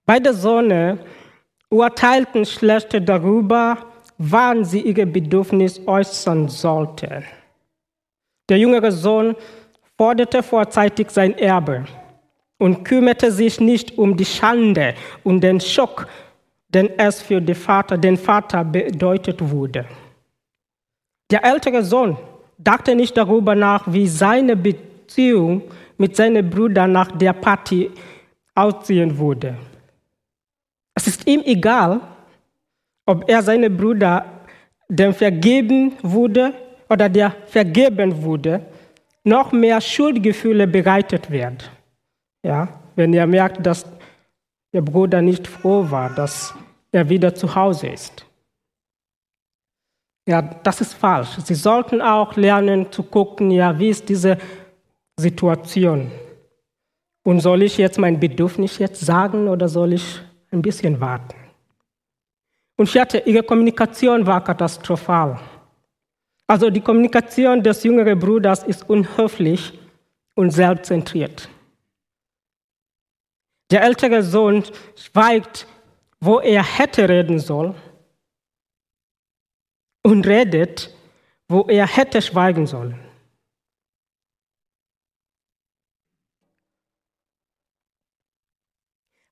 Beide 0.04 0.34
Söhne 0.34 0.98
urteilten 1.68 2.44
schlecht 2.44 2.92
darüber, 3.08 3.78
wann 4.18 4.64
sie 4.64 4.80
ihr 4.80 5.06
Bedürfnis 5.06 5.80
äußern 5.86 6.48
sollten. 6.48 7.22
Der 8.48 8.58
jüngere 8.58 8.90
Sohn 8.90 9.36
forderte 9.96 10.42
vorzeitig 10.42 11.12
sein 11.12 11.38
Erbe 11.38 11.86
und 12.60 12.84
kümmerte 12.84 13.32
sich 13.32 13.58
nicht 13.58 13.98
um 13.98 14.16
die 14.16 14.24
Schande 14.24 14.94
und 15.24 15.40
den 15.40 15.60
Schock, 15.60 16.06
den 16.68 16.90
es 16.98 17.20
für 17.20 17.40
den 17.40 17.56
Vater, 17.56 17.98
den 17.98 18.16
Vater 18.16 18.62
bedeutet 18.64 19.40
wurde. 19.40 19.86
Der 21.30 21.42
ältere 21.44 21.82
Sohn 21.82 22.16
dachte 22.58 22.94
nicht 22.94 23.16
darüber 23.16 23.54
nach, 23.54 23.84
wie 23.92 24.06
seine 24.06 24.54
Beziehung 24.56 25.62
mit 25.96 26.14
seinem 26.14 26.48
Bruder 26.48 26.86
nach 26.86 27.10
der 27.12 27.32
Party 27.32 27.90
aussehen 28.54 29.18
würde. 29.18 29.56
Es 30.94 31.06
ist 31.06 31.26
ihm 31.26 31.42
egal, 31.44 32.00
ob 33.06 33.28
er 33.28 33.42
seinem 33.42 33.74
Bruder 33.74 34.24
dem 34.88 35.14
vergeben 35.14 35.92
wurde 36.02 36.52
oder 36.90 37.08
der 37.08 37.30
vergeben 37.46 38.22
wurde, 38.22 38.66
noch 39.24 39.50
mehr 39.52 39.80
Schuldgefühle 39.80 40.66
bereitet 40.66 41.30
werden. 41.30 41.79
Ja, 42.42 42.68
wenn 42.96 43.12
er 43.12 43.26
merkt, 43.26 43.66
dass 43.66 43.84
der 44.72 44.82
Bruder 44.82 45.20
nicht 45.20 45.46
froh 45.46 45.90
war, 45.90 46.10
dass 46.10 46.54
er 46.92 47.08
wieder 47.08 47.34
zu 47.34 47.54
Hause 47.54 47.88
ist. 47.88 48.24
Ja, 50.26 50.42
das 50.42 50.80
ist 50.80 50.94
falsch. 50.94 51.38
Sie 51.44 51.54
sollten 51.54 52.00
auch 52.00 52.36
lernen 52.36 52.90
zu 52.92 53.02
gucken, 53.02 53.50
ja, 53.50 53.78
wie 53.78 53.88
ist 53.88 54.08
diese 54.08 54.38
Situation? 55.16 56.10
Und 57.24 57.40
soll 57.40 57.62
ich 57.62 57.76
jetzt 57.78 57.98
mein 57.98 58.18
Bedürfnis 58.18 58.78
jetzt 58.78 59.00
sagen 59.00 59.48
oder 59.48 59.68
soll 59.68 59.92
ich 59.94 60.20
ein 60.50 60.62
bisschen 60.62 61.00
warten? 61.00 61.36
Und 62.76 62.88
vierte, 62.88 63.18
ihre 63.18 63.42
Kommunikation 63.42 64.26
war 64.26 64.42
katastrophal. 64.42 65.38
Also 66.46 66.70
die 66.70 66.80
Kommunikation 66.80 67.62
des 67.62 67.84
jüngeren 67.84 68.18
Bruders 68.18 68.62
ist 68.64 68.88
unhöflich 68.88 69.78
und 70.34 70.50
selbstzentriert. 70.50 71.48
Der 73.70 73.82
ältere 73.82 74.22
Sohn 74.22 74.64
schweigt, 74.96 75.66
wo 76.20 76.40
er 76.40 76.62
hätte 76.62 77.08
reden 77.08 77.38
sollen 77.38 77.74
und 80.02 80.26
redet, 80.26 80.94
wo 81.48 81.62
er 81.68 81.86
hätte 81.86 82.20
schweigen 82.20 82.66
sollen. 82.66 82.98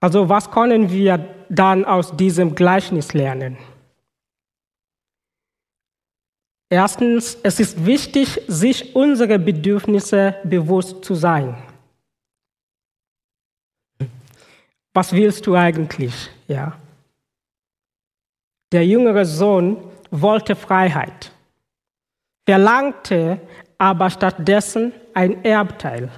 Also 0.00 0.28
was 0.28 0.50
können 0.50 0.90
wir 0.90 1.18
dann 1.48 1.84
aus 1.84 2.16
diesem 2.16 2.54
Gleichnis 2.54 3.14
lernen? 3.14 3.58
Erstens, 6.70 7.36
es 7.42 7.58
ist 7.58 7.84
wichtig, 7.84 8.40
sich 8.46 8.94
unsere 8.94 9.38
Bedürfnisse 9.38 10.36
bewusst 10.44 11.04
zu 11.04 11.14
sein. 11.14 11.56
Was 14.94 15.12
willst 15.12 15.46
du 15.46 15.54
eigentlich? 15.54 16.30
Ja. 16.46 16.78
Der 18.72 18.86
jüngere 18.86 19.24
Sohn 19.24 19.76
wollte 20.10 20.56
Freiheit, 20.56 21.32
verlangte 22.46 23.40
aber 23.78 24.10
stattdessen 24.10 24.92
ein 25.14 25.44
Erbteil. 25.44 26.10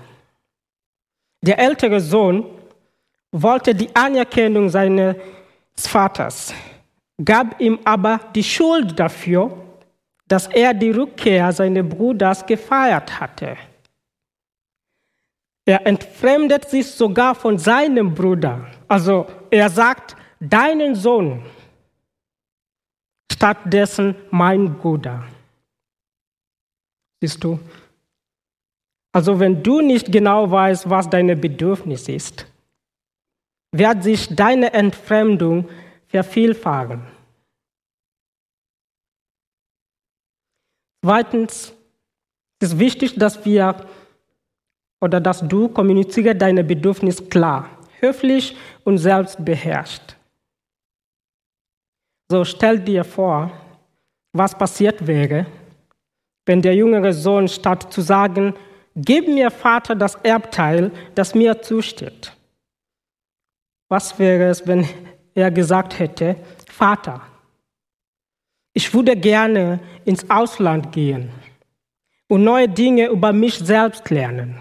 Der 1.42 1.58
ältere 1.58 2.00
Sohn 2.00 2.46
wollte 3.32 3.74
die 3.74 3.94
Anerkennung 3.94 4.68
seines 4.68 5.16
Vaters, 5.76 6.52
gab 7.24 7.60
ihm 7.60 7.78
aber 7.84 8.20
die 8.34 8.42
Schuld 8.42 8.98
dafür, 8.98 9.56
dass 10.26 10.46
er 10.46 10.74
die 10.74 10.90
Rückkehr 10.90 11.52
seines 11.52 11.88
Bruders 11.88 12.44
gefeiert 12.46 13.20
hatte. 13.20 13.56
Er 15.70 15.86
entfremdet 15.86 16.68
sich 16.68 16.90
sogar 16.90 17.32
von 17.36 17.56
seinem 17.56 18.12
Bruder. 18.12 18.66
Also 18.88 19.28
er 19.52 19.70
sagt, 19.70 20.16
deinen 20.40 20.96
Sohn, 20.96 21.44
stattdessen 23.32 24.16
mein 24.32 24.76
Bruder. 24.76 25.28
Siehst 27.20 27.44
du? 27.44 27.60
Also 29.12 29.38
wenn 29.38 29.62
du 29.62 29.80
nicht 29.80 30.10
genau 30.10 30.50
weißt, 30.50 30.90
was 30.90 31.08
deine 31.08 31.36
Bedürfnis 31.36 32.08
ist, 32.08 32.46
wird 33.70 34.02
sich 34.02 34.34
deine 34.34 34.72
Entfremdung 34.72 35.68
vervielfachen. 36.08 37.06
Zweitens 41.04 41.72
ist 42.60 42.76
wichtig, 42.80 43.14
dass 43.14 43.44
wir 43.44 43.86
oder 45.00 45.20
dass 45.20 45.46
du 45.46 45.68
kommuniziere 45.68 46.34
deine 46.34 46.62
Bedürfnisse 46.62 47.24
klar, 47.24 47.68
höflich 48.00 48.56
und 48.84 48.98
selbstbeherrscht. 48.98 50.16
So 52.30 52.44
stell 52.44 52.78
dir 52.78 53.04
vor, 53.04 53.50
was 54.32 54.56
passiert 54.56 55.06
wäre, 55.06 55.46
wenn 56.46 56.62
der 56.62 56.74
jüngere 56.74 57.12
Sohn 57.12 57.48
statt 57.48 57.92
zu 57.92 58.00
sagen, 58.00 58.54
gib 58.94 59.28
mir 59.28 59.50
Vater 59.50 59.94
das 59.94 60.14
Erbteil, 60.16 60.90
das 61.14 61.34
mir 61.34 61.60
zusteht. 61.62 62.32
Was 63.88 64.18
wäre 64.18 64.48
es, 64.48 64.66
wenn 64.66 64.86
er 65.34 65.50
gesagt 65.50 65.98
hätte, 65.98 66.36
Vater, 66.68 67.20
ich 68.72 68.92
würde 68.94 69.16
gerne 69.16 69.80
ins 70.04 70.28
Ausland 70.30 70.92
gehen 70.92 71.30
und 72.28 72.44
neue 72.44 72.68
Dinge 72.68 73.08
über 73.08 73.32
mich 73.32 73.58
selbst 73.58 74.08
lernen. 74.10 74.56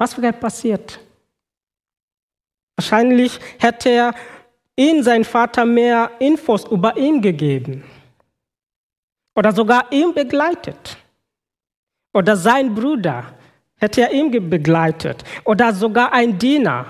Was 0.00 0.16
wäre 0.20 0.32
passiert? 0.32 0.98
Wahrscheinlich 2.74 3.38
hätte 3.58 3.90
er 3.90 4.14
ihn, 4.74 5.02
sein 5.02 5.24
Vater, 5.24 5.66
mehr 5.66 6.10
Infos 6.18 6.64
über 6.64 6.96
ihn 6.96 7.20
gegeben. 7.20 7.84
Oder 9.36 9.52
sogar 9.52 9.92
ihn 9.92 10.14
begleitet. 10.14 10.96
Oder 12.14 12.34
sein 12.34 12.74
Bruder 12.74 13.34
hätte 13.76 14.00
er 14.00 14.12
ihn 14.12 14.30
begleitet. 14.48 15.22
Oder 15.44 15.74
sogar 15.74 16.10
ein 16.14 16.38
Diener. 16.38 16.86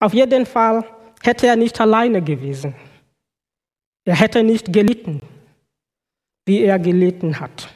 Auf 0.00 0.12
jeden 0.12 0.46
Fall 0.46 0.84
hätte 1.22 1.46
er 1.46 1.54
nicht 1.54 1.80
alleine 1.80 2.20
gewesen. 2.20 2.74
Er 4.04 4.16
hätte 4.16 4.42
nicht 4.42 4.72
gelitten, 4.72 5.20
wie 6.44 6.62
er 6.64 6.80
gelitten 6.80 7.38
hat. 7.38 7.72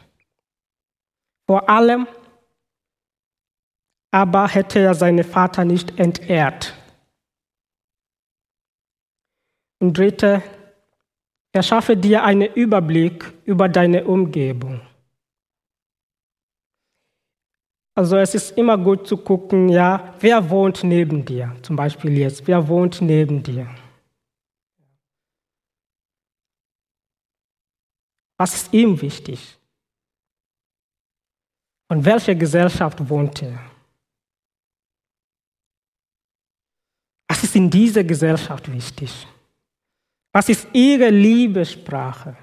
Vor 1.46 1.68
allem 1.68 2.08
aber 4.14 4.46
hätte 4.46 4.79
er 4.79 4.94
seinen 4.94 5.24
Vater 5.24 5.64
nicht 5.64 5.98
entehrt. 5.98 6.72
Und 9.81 9.98
dritte, 9.98 10.40
verschaffe 11.53 11.96
dir 11.96 12.22
einen 12.22 12.55
Überblick 12.55 13.35
über 13.44 13.68
deine 13.68 14.05
Umgebung. 14.05 14.81
Also 17.96 18.16
es 18.16 18.37
ist 18.37 18.57
immer 18.57 18.79
gut 18.79 19.09
zu 19.09 19.16
gucken, 19.16 19.68
ja, 19.68 20.14
wer 20.20 20.48
wohnt 20.48 20.85
neben 20.85 21.24
dir? 21.24 21.57
Zum 21.62 21.74
Beispiel 21.74 22.16
jetzt, 22.16 22.46
wer 22.46 22.68
wohnt 22.68 23.00
neben 23.00 23.42
dir? 23.42 23.68
Was 28.38 28.55
ist 28.55 28.72
ihm 28.72 29.00
wichtig? 29.00 29.59
Und 31.88 32.05
welche 32.05 32.37
Gesellschaft 32.37 33.09
wohnt 33.09 33.42
er? 33.42 33.73
Ist 37.55 37.57
in 37.57 37.71
dieser 37.71 38.03
Gesellschaft 38.03 38.73
wichtig? 38.73 39.27
Was 40.33 40.49
ist 40.49 40.67
ihre 40.73 41.11
Liebessprache? 41.11 42.37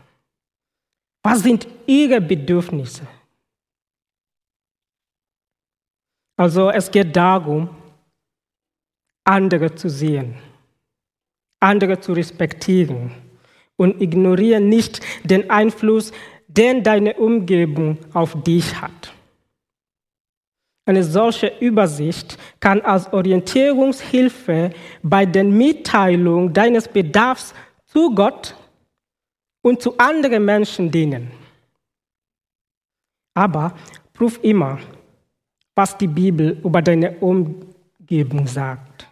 Was 1.22 1.44
sind 1.44 1.68
ihre 1.86 2.22
Bedürfnisse? 2.22 3.06
Also 6.38 6.70
es 6.72 6.90
geht 6.90 7.14
darum, 7.16 7.70
andere 9.26 9.76
zu 9.76 9.90
sehen, 9.90 10.36
andere 11.60 12.00
zu 12.00 12.14
respektieren 12.14 13.12
und 13.76 14.02
ignoriere 14.02 14.62
nicht 14.62 15.02
den 15.26 15.50
Einfluss, 15.50 16.14
den 16.48 16.84
deine 16.84 17.16
Umgebung 17.16 17.98
auf 18.14 18.42
dich 18.44 18.82
hat. 18.82 19.14
Eine 20.92 21.06
solche 21.06 21.48
Übersicht 21.62 22.38
kann 22.60 22.82
als 22.82 23.14
Orientierungshilfe 23.14 24.72
bei 25.02 25.26
der 25.26 25.46
Mitteilung 25.46 26.52
deines 26.52 26.86
Bedarfs 26.86 27.54
zu 27.86 28.14
Gott 28.14 28.58
und 29.62 29.82
zu 29.82 29.98
anderen 29.98 30.44
Menschen 30.44 30.92
dienen. 30.92 31.32
Aber 33.34 33.74
prüf 34.12 34.38
immer, 34.44 34.80
was 35.76 35.98
die 35.98 36.08
Bibel 36.08 36.60
über 36.62 36.82
deine 36.82 37.18
Umgebung 37.20 38.46
sagt. 38.46 39.08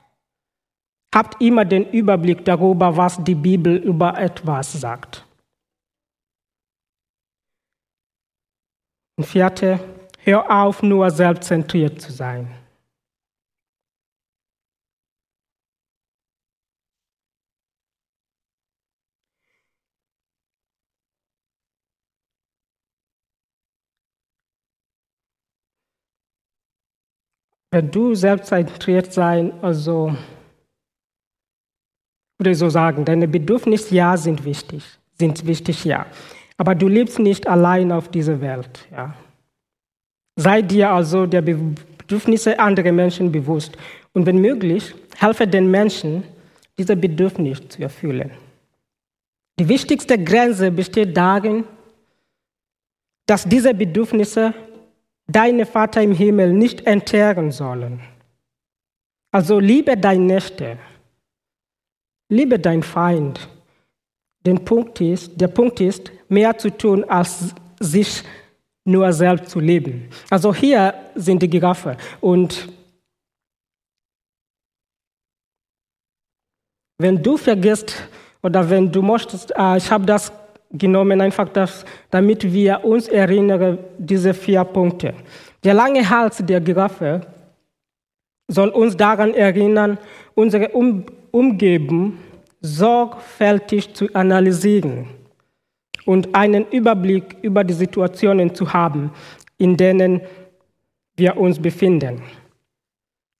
Habt 1.15 1.41
immer 1.41 1.63
den 1.63 1.89
Überblick 1.91 2.43
darüber, 2.43 2.97
was 2.97 3.23
die 3.23 3.35
Bibel 3.35 3.77
über 3.77 4.19
etwas 4.19 4.73
sagt. 4.73 5.25
Und 9.15 9.25
vierte, 9.25 9.79
hör 10.23 10.49
auf, 10.49 10.83
nur 10.83 11.09
selbstzentriert 11.09 12.01
zu 12.01 12.11
sein. 12.11 12.47
Wenn 27.71 27.91
du 27.91 28.15
selbstzentriert 28.15 29.13
sein, 29.13 29.53
also 29.61 30.15
würde 32.39 32.51
ich 32.51 32.57
so 32.57 32.69
sagen, 32.69 33.05
deine 33.05 33.27
Bedürfnisse 33.27 33.93
ja 33.93 34.17
sind 34.17 34.43
wichtig, 34.43 34.83
sind 35.13 35.45
wichtig 35.45 35.85
ja, 35.85 36.07
aber 36.57 36.73
du 36.73 36.87
lebst 36.87 37.19
nicht 37.19 37.47
allein 37.47 37.91
auf 37.91 38.09
dieser 38.09 38.41
Welt, 38.41 38.87
ja. 38.91 39.13
Sei 40.39 40.61
dir 40.61 40.89
also 40.89 41.25
der 41.25 41.41
Bedürfnisse 41.41 42.57
anderer 42.57 42.93
Menschen 42.93 43.29
bewusst 43.29 43.77
und 44.13 44.25
wenn 44.25 44.39
möglich, 44.39 44.95
helfe 45.17 45.45
den 45.45 45.69
Menschen, 45.69 46.23
diese 46.77 46.95
Bedürfnisse 46.95 47.67
zu 47.67 47.81
erfüllen. 47.81 48.31
Die 49.59 49.67
wichtigste 49.67 50.17
Grenze 50.17 50.71
besteht 50.71 51.17
darin, 51.17 51.65
dass 53.25 53.43
diese 53.43 53.73
Bedürfnisse 53.73 54.53
deine 55.27 55.65
Vater 55.65 56.01
im 56.01 56.13
Himmel 56.13 56.53
nicht 56.53 56.87
entehren 56.87 57.51
sollen. 57.51 57.99
Also 59.33 59.59
liebe 59.59 59.97
dein 59.97 60.25
Nächste, 60.25 60.77
liebe 62.29 62.57
dein 62.57 62.81
Feind. 62.81 63.49
Den 64.45 64.63
Punkt 64.63 65.01
ist, 65.01 65.39
der 65.41 65.49
Punkt 65.49 65.81
ist, 65.81 66.09
mehr 66.29 66.57
zu 66.57 66.69
tun, 66.69 67.03
als 67.03 67.53
sich 67.81 68.23
nur 68.89 69.11
selbst 69.13 69.49
zu 69.49 69.59
leben. 69.59 70.09
Also 70.29 70.53
hier 70.53 70.93
sind 71.15 71.41
die 71.41 71.49
Giraffe 71.49 71.95
und 72.21 72.67
wenn 76.97 77.21
du 77.21 77.37
vergisst 77.37 77.95
oder 78.43 78.69
wenn 78.69 78.91
du 78.91 79.01
möchtest, 79.01 79.51
äh, 79.55 79.77
ich 79.77 79.89
habe 79.89 80.05
das 80.05 80.31
genommen, 80.71 81.21
einfach 81.21 81.49
das, 81.49 81.85
damit 82.11 82.43
wir 82.43 82.83
uns 82.83 83.07
erinnern, 83.07 83.79
diese 83.97 84.33
vier 84.33 84.63
Punkte. 84.63 85.13
Der 85.63 85.73
lange 85.73 86.07
Hals 86.07 86.37
der 86.45 86.61
Giraffe 86.61 87.21
soll 88.47 88.69
uns 88.69 88.95
daran 88.95 89.33
erinnern, 89.33 89.97
unsere 90.35 90.69
um 90.69 91.05
Umgebung 91.31 92.17
sorgfältig 92.61 93.93
zu 93.93 94.13
analysieren 94.13 95.18
und 96.09 96.33
einen 96.33 96.65
Überblick 96.71 97.37
über 97.43 97.63
die 97.63 97.75
Situationen 97.75 98.55
zu 98.55 98.73
haben, 98.73 99.11
in 99.59 99.77
denen 99.77 100.21
wir 101.15 101.37
uns 101.37 101.61
befinden. 101.61 102.23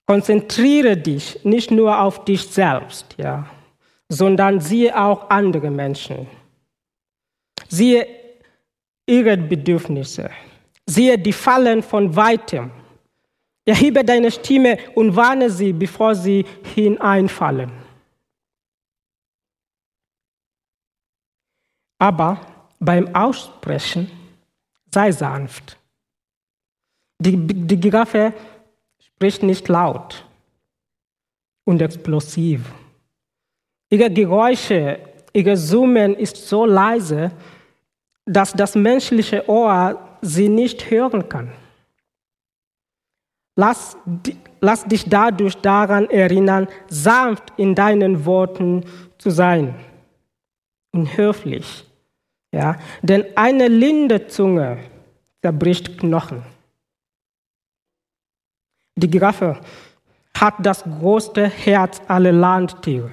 Konzentriere 0.06 0.96
dich 0.96 1.44
nicht 1.44 1.72
nur 1.72 2.00
auf 2.00 2.24
dich 2.24 2.46
selbst, 2.46 3.16
ja, 3.18 3.44
sondern 4.08 4.60
siehe 4.60 4.96
auch 4.96 5.30
andere 5.30 5.68
Menschen. 5.68 6.28
Siehe 7.68 8.06
ihre 9.04 9.36
Bedürfnisse. 9.36 10.30
Siehe 10.86 11.18
die 11.18 11.32
Fallen 11.32 11.82
von 11.82 12.14
weitem. 12.14 12.70
Erhebe 13.64 14.04
deine 14.04 14.30
Stimme 14.30 14.78
und 14.94 15.16
warne 15.16 15.50
sie, 15.50 15.72
bevor 15.72 16.14
sie 16.14 16.44
hineinfallen. 16.72 17.72
Aber 21.98 22.59
beim 22.80 23.14
Aussprechen 23.14 24.10
sei 24.92 25.12
sanft. 25.12 25.76
Die, 27.18 27.36
die 27.36 27.78
Giraffe 27.78 28.32
spricht 28.98 29.42
nicht 29.42 29.68
laut 29.68 30.24
und 31.64 31.80
explosiv. 31.82 32.62
Ihre 33.90 34.10
Geräusche, 34.10 34.98
ihr 35.32 35.56
Summen 35.56 36.14
ist 36.14 36.48
so 36.48 36.64
leise, 36.64 37.30
dass 38.24 38.52
das 38.52 38.74
menschliche 38.74 39.48
Ohr 39.48 40.18
sie 40.22 40.48
nicht 40.48 40.90
hören 40.90 41.28
kann. 41.28 41.52
Lass, 43.56 43.96
lass 44.60 44.84
dich 44.84 45.04
dadurch 45.08 45.56
daran 45.56 46.08
erinnern, 46.08 46.68
sanft 46.88 47.52
in 47.58 47.74
deinen 47.74 48.24
Worten 48.24 48.84
zu 49.18 49.30
sein 49.30 49.74
und 50.92 51.16
höflich. 51.16 51.89
Ja? 52.52 52.78
Denn 53.02 53.24
eine 53.36 53.68
linde 53.68 54.26
Zunge 54.26 54.78
zerbricht 55.42 55.98
Knochen. 55.98 56.42
Die 58.96 59.10
Giraffe 59.10 59.60
hat 60.34 60.54
das 60.58 60.84
größte 60.84 61.48
Herz 61.48 62.00
aller 62.08 62.32
Landtiere. 62.32 63.10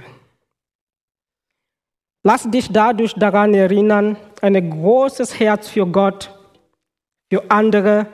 Lass 2.24 2.50
dich 2.50 2.70
dadurch 2.72 3.14
daran 3.14 3.54
erinnern, 3.54 4.18
ein 4.42 4.70
großes 4.70 5.40
Herz 5.40 5.70
für 5.70 5.86
Gott, 5.88 6.34
für 7.32 7.50
andere 7.50 8.08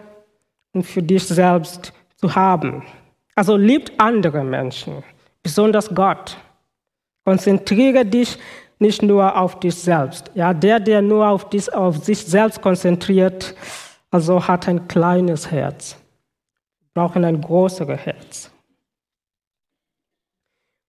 und 0.73 0.83
für 0.83 1.01
dich 1.01 1.27
selbst 1.27 1.93
zu 2.17 2.35
haben. 2.35 2.83
Also 3.35 3.57
liebt 3.57 3.99
andere 3.99 4.43
Menschen, 4.43 5.03
besonders 5.41 5.93
Gott. 5.93 6.37
Konzentriere 7.25 8.05
dich 8.05 8.37
nicht 8.83 9.01
nur 9.01 9.35
auf 9.35 9.59
dich 9.59 9.75
selbst. 9.75 10.29
Ja, 10.35 10.53
der, 10.53 10.79
der 10.79 11.01
nur 11.01 11.25
auf, 11.27 11.49
dich, 11.49 11.73
auf 11.73 12.03
sich 12.03 12.19
selbst 12.19 12.61
konzentriert, 12.61 13.55
also 14.11 14.45
hat 14.47 14.67
ein 14.67 14.87
kleines 14.87 15.49
Herz. 15.49 15.95
Wir 16.81 17.01
brauchen 17.01 17.23
ein 17.25 17.39
größeres 17.39 17.99
Herz. 18.05 18.51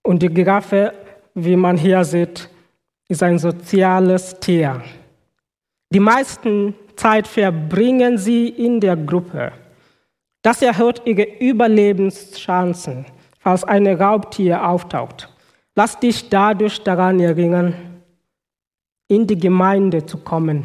Und 0.02 0.22
die 0.22 0.28
Giraffe, 0.28 0.92
wie 1.34 1.56
man 1.56 1.76
hier 1.76 2.04
sieht, 2.04 2.50
ist 3.08 3.22
ein 3.22 3.38
soziales 3.38 4.38
Tier. 4.40 4.82
Die 5.90 6.00
meisten 6.00 6.74
Zeit 6.96 7.26
verbringen 7.26 8.18
sie 8.18 8.48
in 8.48 8.80
der 8.80 8.96
Gruppe. 8.96 9.52
Das 10.42 10.60
erhöht 10.62 11.00
ihre 11.04 11.26
Überlebenschancen, 11.38 13.06
falls 13.38 13.62
ein 13.64 13.86
Raubtier 13.86 14.68
auftaucht. 14.68 15.33
Lass 15.76 15.98
dich 15.98 16.28
dadurch 16.28 16.82
daran 16.82 17.20
erinnern, 17.20 17.74
in 19.08 19.26
die 19.26 19.38
Gemeinde 19.38 20.06
zu 20.06 20.18
kommen 20.18 20.64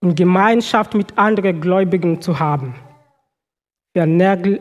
und 0.00 0.16
Gemeinschaft 0.16 0.94
mit 0.94 1.16
anderen 1.16 1.60
Gläubigen 1.60 2.20
zu 2.20 2.38
haben. 2.38 2.74
Vernäglich, 3.92 4.60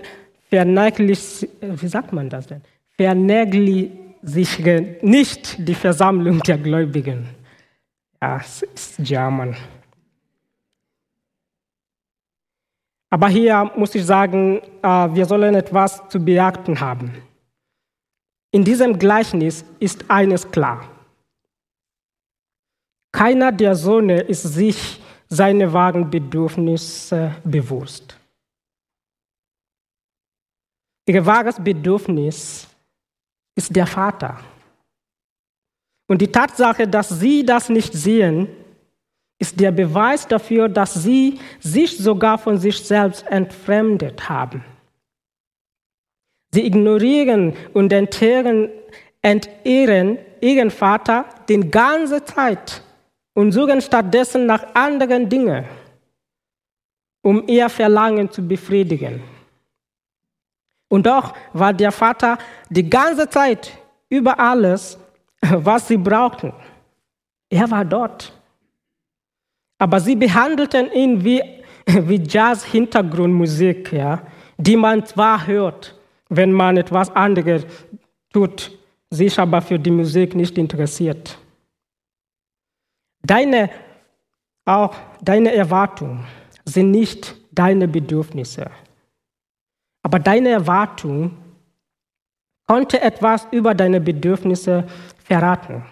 wie 1.60 1.88
sagt 1.88 2.13
man 2.13 2.30
das 2.30 2.47
denn? 2.47 2.62
Vernäglich 2.91 3.91
sichere 4.21 4.97
nicht 5.01 5.67
die 5.67 5.75
Versammlung 5.75 6.39
der 6.39 6.58
Gläubigen. 6.58 7.28
Ja, 8.21 8.38
es 8.38 8.62
ist 8.62 8.95
German. 8.99 9.56
Aber 13.10 13.28
hier 13.28 13.71
muss 13.75 13.93
ich 13.95 14.06
sagen, 14.06 14.62
äh, 14.82 14.88
wir 14.88 15.25
sollen 15.25 15.56
etwas 15.56 16.08
zu 16.10 16.19
beachten 16.19 16.80
haben. 16.80 17.12
In 18.55 18.63
diesem 18.63 18.97
Gleichnis 18.97 19.65
ist 19.81 20.09
eines 20.09 20.49
klar. 20.49 20.89
Keiner 23.11 23.51
der 23.51 23.75
Söhne 23.75 24.21
ist 24.21 24.43
sich 24.43 25.01
seine 25.27 25.73
wahren 25.73 26.09
Bedürfnisse 26.09 27.35
bewusst. 27.43 28.17
Ihr 31.05 31.25
wahres 31.25 31.61
Bedürfnis 31.61 32.65
ist 33.55 33.75
der 33.75 33.87
Vater. 33.87 34.39
Und 36.07 36.21
die 36.21 36.31
Tatsache, 36.31 36.87
dass 36.87 37.09
sie 37.09 37.45
das 37.45 37.67
nicht 37.67 37.91
sehen, 37.91 38.47
ist 39.37 39.59
der 39.59 39.73
Beweis 39.73 40.25
dafür, 40.29 40.69
dass 40.69 40.93
sie 40.93 41.41
sich 41.59 41.97
sogar 41.97 42.37
von 42.37 42.57
sich 42.57 42.79
selbst 42.79 43.27
entfremdet 43.27 44.29
haben. 44.29 44.63
Sie 46.55 46.65
ignorieren 46.65 47.53
und 47.73 47.91
entehren, 47.91 48.69
entehren 49.21 50.17
ihren 50.39 50.71
Vater 50.71 51.25
die 51.49 51.59
ganze 51.69 52.23
Zeit 52.23 52.81
und 53.33 53.51
suchen 53.51 53.81
stattdessen 53.81 54.45
nach 54.45 54.73
anderen 54.73 55.27
Dingen, 55.27 55.65
um 57.21 57.45
ihr 57.45 57.67
Verlangen 57.67 58.31
zu 58.31 58.41
befriedigen. 58.47 59.21
Und 60.87 61.05
doch 61.05 61.33
war 61.51 61.73
der 61.73 61.91
Vater 61.91 62.37
die 62.69 62.89
ganze 62.89 63.27
Zeit 63.27 63.77
über 64.07 64.39
alles, 64.39 64.97
was 65.41 65.89
sie 65.89 65.97
brauchten. 65.97 66.53
Er 67.49 67.69
war 67.69 67.83
dort. 67.83 68.31
Aber 69.77 69.99
sie 69.99 70.15
behandelten 70.15 70.89
ihn 70.93 71.21
wie, 71.21 71.43
wie 71.85 72.23
Jazz-Hintergrundmusik, 72.23 73.91
ja, 73.91 74.21
die 74.57 74.77
man 74.77 75.05
zwar 75.05 75.45
hört, 75.45 75.95
wenn 76.29 76.51
man 76.51 76.77
etwas 76.77 77.09
anderes 77.11 77.65
tut, 78.33 78.71
sich 79.09 79.39
aber 79.39 79.61
für 79.61 79.79
die 79.79 79.91
Musik 79.91 80.35
nicht 80.35 80.57
interessiert. 80.57 81.38
Deine, 83.23 83.69
auch 84.65 84.95
deine 85.21 85.53
Erwartungen 85.53 86.25
sind 86.65 86.91
nicht 86.91 87.35
deine 87.51 87.88
Bedürfnisse. 87.88 88.69
Aber 90.03 90.19
deine 90.19 90.49
Erwartung 90.49 91.38
konnte 92.67 93.01
etwas 93.01 93.47
über 93.51 93.73
deine 93.73 94.01
Bedürfnisse 94.01 94.85
verraten. 95.23 95.85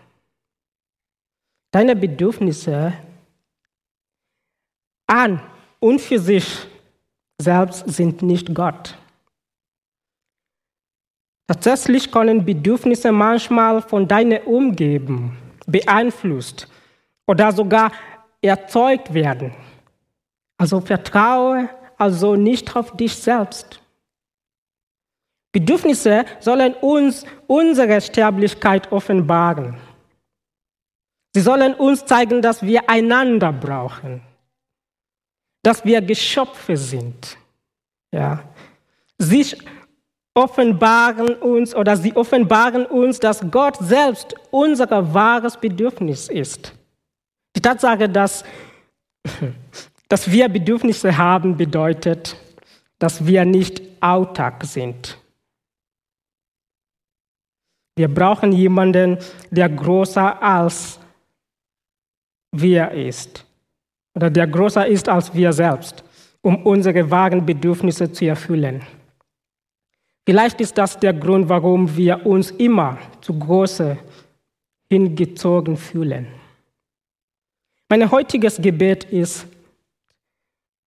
Deine 1.72 1.96
Bedürfnisse 1.96 2.94
an 5.08 5.42
und 5.80 6.00
für 6.00 6.20
sich 6.20 6.68
selbst 7.40 7.88
sind 7.88 8.22
nicht 8.22 8.54
Gott. 8.54 8.98
Tatsächlich 11.54 12.12
können 12.12 12.44
Bedürfnisse 12.44 13.12
manchmal 13.12 13.80
von 13.84 14.08
deiner 14.08 14.48
Umgebung 14.48 15.38
beeinflusst 15.68 16.68
oder 17.28 17.52
sogar 17.52 17.92
erzeugt 18.42 19.14
werden. 19.14 19.54
Also 20.58 20.82
vertraue 20.82 21.70
also 21.96 22.36
nicht 22.36 22.76
auf 22.76 22.98
dich 22.98 23.16
selbst. 23.16 23.80
Bedürfnisse 25.52 26.26
sollen 26.40 26.74
uns 26.74 27.24
unsere 27.46 28.02
Sterblichkeit 28.02 28.92
offenbaren. 28.92 29.78
Sie 31.36 31.42
sollen 31.42 31.76
uns 31.76 32.04
zeigen, 32.04 32.42
dass 32.42 32.64
wir 32.64 32.90
einander 32.90 33.54
brauchen, 33.54 34.24
dass 35.62 35.86
wir 35.86 36.02
Geschöpfe 36.02 36.76
sind. 36.76 37.38
Ja. 38.12 38.44
Sie 39.20 39.56
offenbaren 40.36 41.36
uns 41.36 41.76
oder 41.76 41.96
sie 41.96 42.16
offenbaren 42.16 42.86
uns, 42.86 43.20
dass 43.20 43.42
Gott 43.52 43.78
selbst 43.78 44.36
unser 44.52 45.14
wahres 45.14 45.58
Bedürfnis 45.58 46.28
ist. 46.28 46.74
Die 47.56 47.62
Tatsache, 47.62 48.10
dass, 48.10 48.44
dass 50.10 50.32
wir 50.32 50.50
Bedürfnisse 50.50 51.16
haben, 51.16 51.56
bedeutet, 51.56 52.36
dass 52.98 53.26
wir 53.26 53.46
nicht 53.46 53.82
autark 54.02 54.64
sind. 54.64 55.18
Wir 57.96 58.08
brauchen 58.08 58.52
jemanden, 58.52 59.20
der 59.52 59.70
größer 59.70 60.42
als 60.42 61.00
wir 62.52 62.92
ist 62.92 63.46
oder 64.16 64.30
der 64.30 64.48
größer 64.48 64.88
ist 64.88 65.08
als 65.10 65.34
wir 65.34 65.54
selbst, 65.54 66.04
um 66.42 66.66
unsere 66.66 67.10
wahren 67.10 67.46
Bedürfnisse 67.46 68.12
zu 68.12 68.26
erfüllen. 68.26 68.82
Vielleicht 70.26 70.62
ist 70.62 70.78
das 70.78 70.98
der 71.00 71.14
Grund, 71.14 71.50
warum 71.50 71.96
wir 71.98 72.26
uns 72.26 72.52
immer 72.52 72.98
zu 73.22 73.38
große 73.38 73.98
hingezogen 74.90 75.76
fühlen. 75.76 76.28
Mein 77.90 78.10
heutiges 78.10 78.62
Gebet 78.62 79.04
ist, 79.06 79.46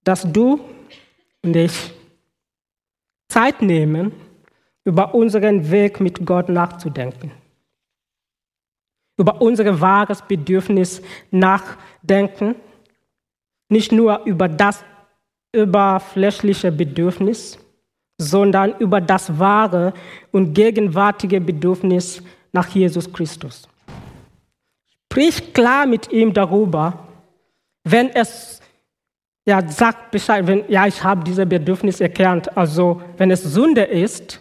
dass 0.05 0.31
du 0.33 0.61
und 1.42 1.55
ich 1.55 1.92
Zeit 3.29 3.61
nehmen, 3.61 4.12
über 4.85 5.14
unseren 5.14 5.70
Weg 5.70 6.01
mit 6.01 6.25
Gott 6.25 6.49
nachzudenken, 6.49 7.33
über 9.18 9.40
unser 9.42 9.81
wahres 9.81 10.22
Bedürfnis 10.22 11.03
nachdenken, 11.31 12.55
nicht 13.68 13.90
nur 13.90 14.25
über 14.25 14.49
das 14.49 14.85
überflächliche 15.53 16.70
Bedürfnis, 16.70 17.59
sondern 18.18 18.74
über 18.79 19.00
das 19.00 19.38
wahre 19.38 19.92
und 20.33 20.55
gegenwärtige 20.55 21.40
Bedürfnis 21.40 22.22
nach 22.52 22.68
Jesus 22.68 23.12
Christus. 23.12 23.68
Sprich 25.12 25.52
klar 25.52 25.87
mit 25.87 26.12
ihm 26.12 26.33
darüber, 26.33 27.07
wenn 27.85 28.11
es 28.11 28.61
ja, 29.46 29.66
sagt 29.68 30.11
Bescheid, 30.11 30.46
wenn 30.46 30.64
ja, 30.68 30.87
ich 30.87 31.02
habe 31.02 31.22
dieses 31.22 31.48
Bedürfnis 31.48 32.00
erkannt, 32.00 32.57
also 32.57 33.00
wenn 33.16 33.31
es 33.31 33.42
Sünde 33.44 33.83
ist, 33.83 34.40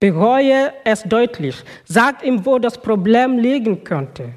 Bereue 0.00 0.72
es 0.84 1.02
deutlich. 1.02 1.56
Sag 1.84 2.24
ihm, 2.24 2.46
wo 2.46 2.58
das 2.58 2.78
Problem 2.78 3.38
liegen 3.38 3.84
könnte. 3.84 4.32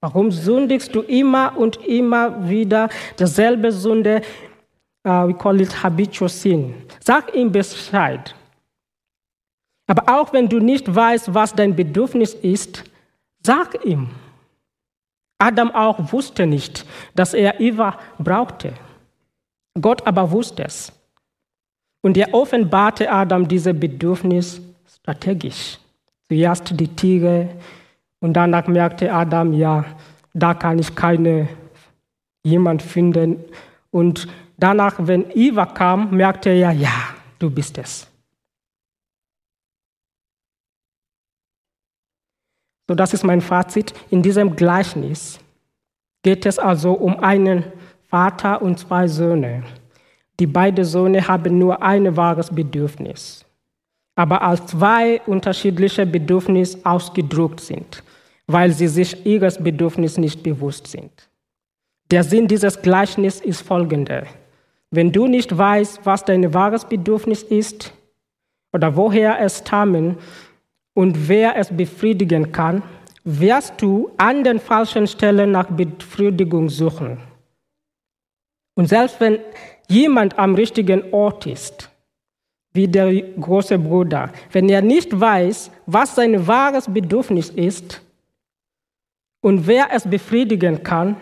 Warum 0.00 0.32
sündigst 0.32 0.92
du 0.92 1.02
immer 1.02 1.56
und 1.56 1.76
immer 1.86 2.48
wieder 2.48 2.88
dieselbe 3.16 3.70
Sünde? 3.70 4.22
Uh, 5.06 5.26
we 5.26 5.34
call 5.34 5.60
it 5.60 5.82
habitual 5.82 6.30
sin. 6.30 6.74
Sag 7.00 7.34
ihm 7.34 7.52
Bescheid. 7.52 8.34
Aber 9.86 10.08
auch 10.08 10.32
wenn 10.32 10.48
du 10.48 10.60
nicht 10.60 10.92
weißt, 10.92 11.34
was 11.34 11.54
dein 11.54 11.76
Bedürfnis 11.76 12.32
ist, 12.32 12.84
sag 13.42 13.84
ihm. 13.84 14.08
Adam 15.38 15.70
auch 15.72 16.12
wusste 16.12 16.46
nicht, 16.46 16.86
dass 17.14 17.34
er 17.34 17.60
Eva 17.60 17.98
brauchte. 18.18 18.72
Gott 19.78 20.06
aber 20.06 20.30
wusste 20.30 20.64
es. 20.64 20.92
Und 22.02 22.16
er 22.16 22.32
offenbarte 22.32 23.10
Adam 23.10 23.46
dieses 23.46 23.78
Bedürfnis 23.78 24.62
strategisch. 24.86 25.78
Zuerst 26.28 26.78
die 26.80 26.88
Tiere 26.88 27.48
und 28.20 28.32
danach 28.32 28.66
merkte 28.68 29.12
Adam, 29.12 29.52
ja, 29.52 29.84
da 30.32 30.54
kann 30.54 30.78
ich 30.78 30.94
keine 30.94 31.48
jemand 32.42 32.80
finden. 32.82 33.44
Und 33.90 34.28
danach, 34.56 34.94
wenn 34.98 35.30
Eva 35.34 35.66
kam, 35.66 36.10
merkte 36.10 36.50
er, 36.50 36.72
ja, 36.72 37.14
du 37.38 37.50
bist 37.50 37.78
es. 37.78 38.08
So, 42.88 42.94
das 42.94 43.14
ist 43.14 43.24
mein 43.24 43.40
Fazit. 43.40 43.94
In 44.10 44.22
diesem 44.22 44.54
Gleichnis 44.54 45.40
geht 46.22 46.44
es 46.44 46.58
also 46.58 46.92
um 46.92 47.18
einen 47.20 47.64
Vater 48.08 48.60
und 48.60 48.78
zwei 48.78 49.08
Söhne. 49.08 49.64
Die 50.38 50.46
beiden 50.46 50.84
Söhne 50.84 51.26
haben 51.26 51.58
nur 51.58 51.82
ein 51.82 52.16
wahres 52.16 52.54
Bedürfnis 52.54 53.44
aber 54.16 54.42
als 54.42 54.66
zwei 54.66 55.20
unterschiedliche 55.26 56.06
Bedürfnisse 56.06 56.78
ausgedrückt 56.84 57.60
sind, 57.60 58.02
weil 58.46 58.70
sie 58.70 58.88
sich 58.88 59.26
ihres 59.26 59.62
Bedürfnisses 59.62 60.18
nicht 60.18 60.42
bewusst 60.42 60.86
sind. 60.86 61.28
Der 62.10 62.22
Sinn 62.22 62.46
dieses 62.46 62.80
Gleichnisses 62.80 63.40
ist 63.40 63.62
folgender. 63.62 64.24
Wenn 64.94 65.10
du 65.10 65.26
nicht 65.26 65.56
weißt, 65.56 66.00
was 66.04 66.24
dein 66.24 66.54
wahres 66.54 66.84
Bedürfnis 66.84 67.42
ist 67.42 67.92
oder 68.72 68.94
woher 68.96 69.40
es 69.40 69.58
stammen 69.58 70.18
und 70.94 71.28
wer 71.28 71.56
es 71.56 71.76
befriedigen 71.76 72.52
kann, 72.52 72.82
wirst 73.24 73.80
du 73.82 74.10
an 74.18 74.44
den 74.44 74.60
falschen 74.60 75.06
Stellen 75.06 75.50
nach 75.50 75.68
Befriedigung 75.68 76.68
suchen. 76.68 77.18
Und 78.76 78.88
selbst 78.88 79.20
wenn 79.20 79.38
jemand 79.88 80.38
am 80.38 80.54
richtigen 80.54 81.12
Ort 81.12 81.46
ist, 81.46 81.90
wie 82.72 82.88
der 82.88 83.12
große 83.14 83.78
Bruder. 83.78 84.30
Wenn 84.50 84.68
er 84.68 84.82
nicht 84.82 85.18
weiß, 85.18 85.70
was 85.86 86.14
sein 86.14 86.46
wahres 86.46 86.92
Bedürfnis 86.92 87.50
ist 87.50 88.02
und 89.40 89.66
wer 89.66 89.88
es 89.92 90.08
befriedigen 90.08 90.82
kann, 90.82 91.16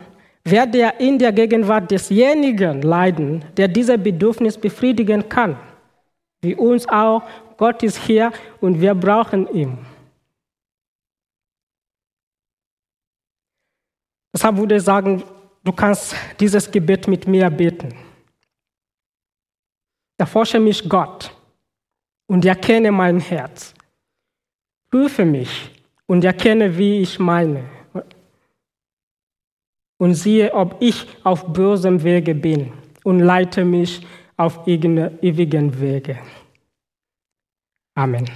wird 0.45 0.75
er 0.75 0.99
in 1.01 1.19
der 1.19 1.33
Gegenwart 1.33 1.91
desjenigen 1.91 2.83
leiden, 2.83 3.45
der 3.57 3.69
dieses 3.69 4.03
Bedürfnis 4.03 4.59
befriedigen 4.59 5.29
kann. 5.29 5.57
Wie 6.41 6.55
uns 6.55 6.89
auch, 6.89 7.23
Gott 7.57 7.83
ist 7.83 7.99
hier 7.99 8.33
und 8.61 8.81
wir 8.81 8.95
brauchen 8.95 9.47
ihn. 9.55 9.79
Deshalb 14.35 14.57
würde 14.57 14.77
ich 14.77 14.83
sagen, 14.83 15.23
du 15.63 15.73
kannst 15.73 16.17
dieses 16.41 16.71
Gebet 16.71 17.07
mit 17.07 17.29
mir 17.29 17.49
beten. 17.51 17.95
Erforsche 20.19 20.59
mich 20.59 20.89
Gott 20.89 21.35
und 22.27 22.45
erkenne 22.45 22.91
mein 22.91 23.21
Herz. 23.21 23.75
Prüfe 24.91 25.25
mich 25.25 25.71
und 26.07 26.25
erkenne, 26.25 26.77
wie 26.77 27.01
ich 27.03 27.19
meine. 27.19 27.65
Und 30.03 30.15
siehe, 30.15 30.53
ob 30.53 30.75
ich 30.81 31.07
auf 31.23 31.53
bösem 31.53 32.03
Wege 32.03 32.35
bin 32.35 32.73
und 33.05 33.21
leite 33.21 33.65
mich 33.65 34.05
auf 34.37 34.67
ewigen 34.67 35.81
Wege. 35.81 36.19
Amen. 37.95 38.29